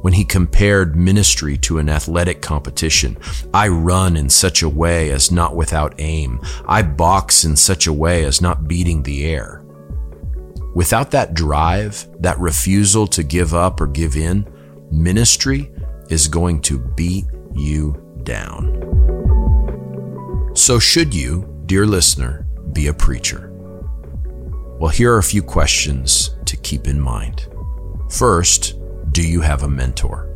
when 0.00 0.12
he 0.12 0.24
compared 0.24 0.96
ministry 0.96 1.56
to 1.58 1.78
an 1.78 1.88
athletic 1.88 2.40
competition. 2.40 3.18
I 3.52 3.68
run 3.68 4.16
in 4.16 4.30
such 4.30 4.62
a 4.62 4.68
way 4.68 5.10
as 5.10 5.30
not 5.30 5.54
without 5.54 5.94
aim. 5.98 6.40
I 6.66 6.82
box 6.82 7.44
in 7.44 7.56
such 7.56 7.86
a 7.86 7.92
way 7.92 8.24
as 8.24 8.40
not 8.40 8.68
beating 8.68 9.02
the 9.02 9.26
air. 9.26 9.65
Without 10.76 11.10
that 11.12 11.32
drive, 11.32 12.06
that 12.20 12.38
refusal 12.38 13.06
to 13.06 13.22
give 13.22 13.54
up 13.54 13.80
or 13.80 13.86
give 13.86 14.14
in, 14.14 14.46
ministry 14.90 15.72
is 16.10 16.28
going 16.28 16.60
to 16.60 16.78
beat 16.78 17.24
you 17.54 17.96
down. 18.24 18.82
So, 20.54 20.78
should 20.78 21.14
you, 21.14 21.62
dear 21.64 21.86
listener, 21.86 22.46
be 22.74 22.88
a 22.88 22.92
preacher? 22.92 23.50
Well, 24.78 24.90
here 24.90 25.14
are 25.14 25.18
a 25.18 25.22
few 25.22 25.42
questions 25.42 26.36
to 26.44 26.58
keep 26.58 26.86
in 26.86 27.00
mind. 27.00 27.48
First, 28.10 28.74
do 29.12 29.26
you 29.26 29.40
have 29.40 29.62
a 29.62 29.68
mentor? 29.70 30.28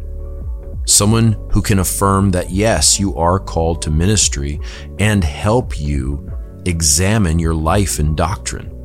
Someone 0.87 1.33
who 1.53 1.61
can 1.61 1.81
affirm 1.81 2.31
that 2.31 2.49
yes, 2.49 2.99
you 2.99 3.15
are 3.15 3.39
called 3.39 3.83
to 3.83 3.91
ministry 3.91 4.59
and 4.99 5.23
help 5.23 5.79
you 5.79 6.33
examine 6.65 7.39
your 7.39 7.55
life 7.55 7.99
and 7.99 8.17
doctrine. 8.17 8.79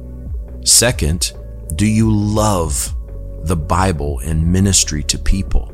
Second, 0.65 1.32
do 1.75 1.86
you 1.88 2.12
love 2.12 2.95
the 3.45 3.56
Bible 3.56 4.19
and 4.19 4.51
ministry 4.51 5.04
to 5.04 5.19
people. 5.19 5.71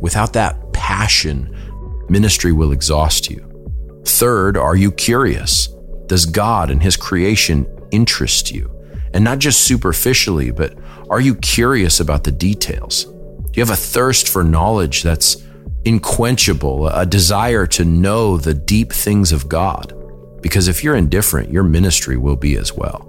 Without 0.00 0.34
that 0.34 0.72
passion, 0.74 1.56
ministry 2.10 2.52
will 2.52 2.72
exhaust 2.72 3.30
you. 3.30 3.42
Third, 4.04 4.58
are 4.58 4.76
you 4.76 4.92
curious? 4.92 5.68
Does 6.06 6.26
God 6.26 6.70
and 6.70 6.82
His 6.82 6.96
creation 6.96 7.66
interest 7.90 8.50
you? 8.50 8.70
And 9.14 9.24
not 9.24 9.38
just 9.38 9.60
superficially, 9.60 10.50
but 10.50 10.76
are 11.08 11.20
you 11.20 11.36
curious 11.36 12.00
about 12.00 12.24
the 12.24 12.32
details? 12.32 13.04
Do 13.04 13.52
you 13.54 13.62
have 13.62 13.70
a 13.70 13.76
thirst 13.76 14.28
for 14.28 14.44
knowledge 14.44 15.02
that's 15.02 15.42
inquenchable, 15.86 16.88
a 16.88 17.06
desire 17.06 17.66
to 17.68 17.84
know 17.84 18.36
the 18.36 18.52
deep 18.52 18.92
things 18.92 19.32
of 19.32 19.48
God? 19.48 19.94
Because 20.42 20.68
if 20.68 20.84
you're 20.84 20.96
indifferent, 20.96 21.50
your 21.50 21.62
ministry 21.62 22.18
will 22.18 22.36
be 22.36 22.58
as 22.58 22.74
well. 22.74 23.05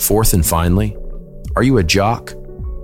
Fourth 0.00 0.32
and 0.32 0.44
finally, 0.44 0.96
are 1.56 1.62
you 1.62 1.78
a 1.78 1.84
jock? 1.84 2.34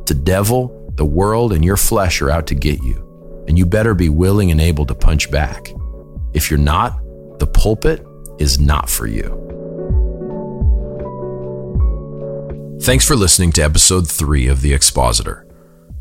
The 0.07 0.14
devil, 0.14 0.92
the 0.94 1.05
world, 1.07 1.53
and 1.53 1.64
your 1.64 1.77
flesh 1.77 2.23
are 2.23 2.31
out 2.31 2.47
to 2.49 2.55
get 2.55 2.83
you, 2.83 3.44
and 3.49 3.59
you 3.59 3.66
better 3.66 3.94
be 3.94 4.09
willing 4.09 4.51
and 4.51 4.61
able 4.61 4.87
to 4.87 4.94
punch 4.94 5.31
back. 5.31 5.73
If 6.33 6.51
you're 6.51 6.59
not, 6.59 7.01
the 7.38 7.47
pulpit 7.47 8.05
is 8.38 8.59
not 8.59 8.88
for 8.88 9.07
you. 9.07 9.44
Thanks 12.83 13.05
for 13.05 13.16
listening 13.16 13.53
to 13.53 13.62
episode 13.62 14.09
three 14.09 14.47
of 14.47 14.62
The 14.62 14.73
Expositor. 14.73 15.47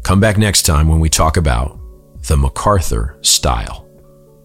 Come 0.03 0.19
back 0.19 0.37
next 0.37 0.63
time 0.63 0.87
when 0.87 0.99
we 0.99 1.09
talk 1.09 1.35
about 1.35 1.79
the 2.27 2.37
MacArthur 2.37 3.17
style. 3.21 3.87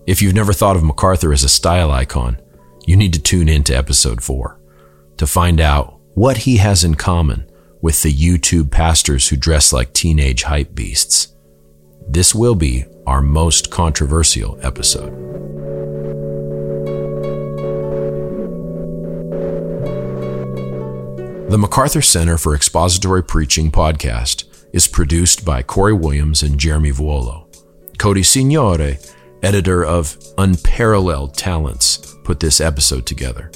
If 0.07 0.21
you've 0.21 0.35
never 0.35 0.53
thought 0.53 0.77
of 0.77 0.83
MacArthur 0.83 1.33
as 1.33 1.45
a 1.45 1.49
style 1.49 1.91
icon, 1.91 2.41
you 2.87 2.97
need 2.97 3.13
to 3.13 3.23
tune 3.23 3.49
in 3.49 3.63
to 3.65 3.77
episode 3.77 4.23
four 4.23 4.59
to 5.19 5.27
find 5.27 5.61
out 5.61 6.01
what 6.15 6.39
he 6.39 6.59
has 6.59 6.85
in 6.85 6.95
common 6.95 7.51
with 7.81 8.03
the 8.03 8.13
YouTube 8.13 8.71
pastors 8.71 9.29
who 9.29 9.37
dress 9.37 9.73
like 9.73 9.93
teenage 9.93 10.43
hype 10.45 10.75
beasts. 10.75 11.35
This 12.09 12.35
will 12.35 12.55
be 12.55 12.85
our 13.07 13.23
most 13.23 13.71
controversial 13.71 14.59
episode. 14.63 15.11
The 21.51 21.59
MacArthur 21.59 22.03
Center 22.03 22.39
for 22.39 22.55
Expository 22.55 23.23
Preaching 23.23 23.71
podcast 23.71 24.45
is 24.73 24.89
produced 24.89 25.45
by 25.45 25.63
Corey 25.63 25.93
Williams 25.93 26.43
and 26.43 26.59
Jeremy 26.59 26.93
Vuolo. 26.93 27.47
Cody 27.99 28.23
Signore, 28.23 28.99
editor 29.43 29.85
of 29.85 30.17
Unparalleled 30.39 31.35
Talents, 31.35 32.15
put 32.25 32.41
this 32.41 32.61
episode 32.61 33.07
together. 33.07 33.51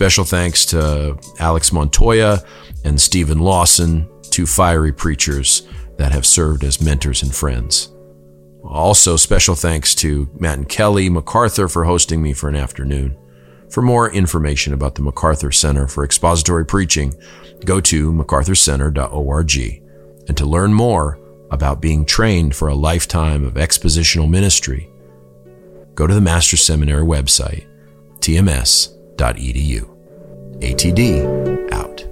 Special 0.00 0.24
thanks 0.24 0.64
to 0.64 1.18
Alex 1.40 1.74
Montoya 1.74 2.42
and 2.86 2.98
Steven 2.98 3.38
Lawson, 3.38 4.08
two 4.22 4.46
fiery 4.46 4.94
preachers 4.94 5.68
that 5.98 6.10
have 6.10 6.24
served 6.24 6.64
as 6.64 6.80
mentors 6.80 7.22
and 7.22 7.34
friends. 7.34 7.92
Also, 8.64 9.16
special 9.16 9.54
thanks 9.54 9.94
to 9.96 10.30
Matt 10.38 10.56
and 10.56 10.66
Kelly 10.66 11.10
MacArthur 11.10 11.68
for 11.68 11.84
hosting 11.84 12.22
me 12.22 12.32
for 12.32 12.48
an 12.48 12.56
afternoon. 12.56 13.14
For 13.68 13.82
more 13.82 14.10
information 14.10 14.72
about 14.72 14.94
the 14.94 15.02
MacArthur 15.02 15.52
Center 15.52 15.86
for 15.86 16.02
Expository 16.02 16.64
Preaching, 16.64 17.12
go 17.66 17.78
to 17.82 18.10
macarthurcenter.org. 18.10 19.82
And 20.28 20.36
to 20.38 20.46
learn 20.46 20.72
more 20.72 21.18
about 21.50 21.82
being 21.82 22.06
trained 22.06 22.56
for 22.56 22.68
a 22.68 22.74
lifetime 22.74 23.44
of 23.44 23.52
expositional 23.52 24.30
ministry, 24.30 24.88
go 25.94 26.06
to 26.06 26.14
the 26.14 26.22
Master 26.22 26.56
Seminary 26.56 27.04
website, 27.04 27.66
tms.edu. 29.20 29.84
ATD 30.62 31.72
out. 31.72 32.09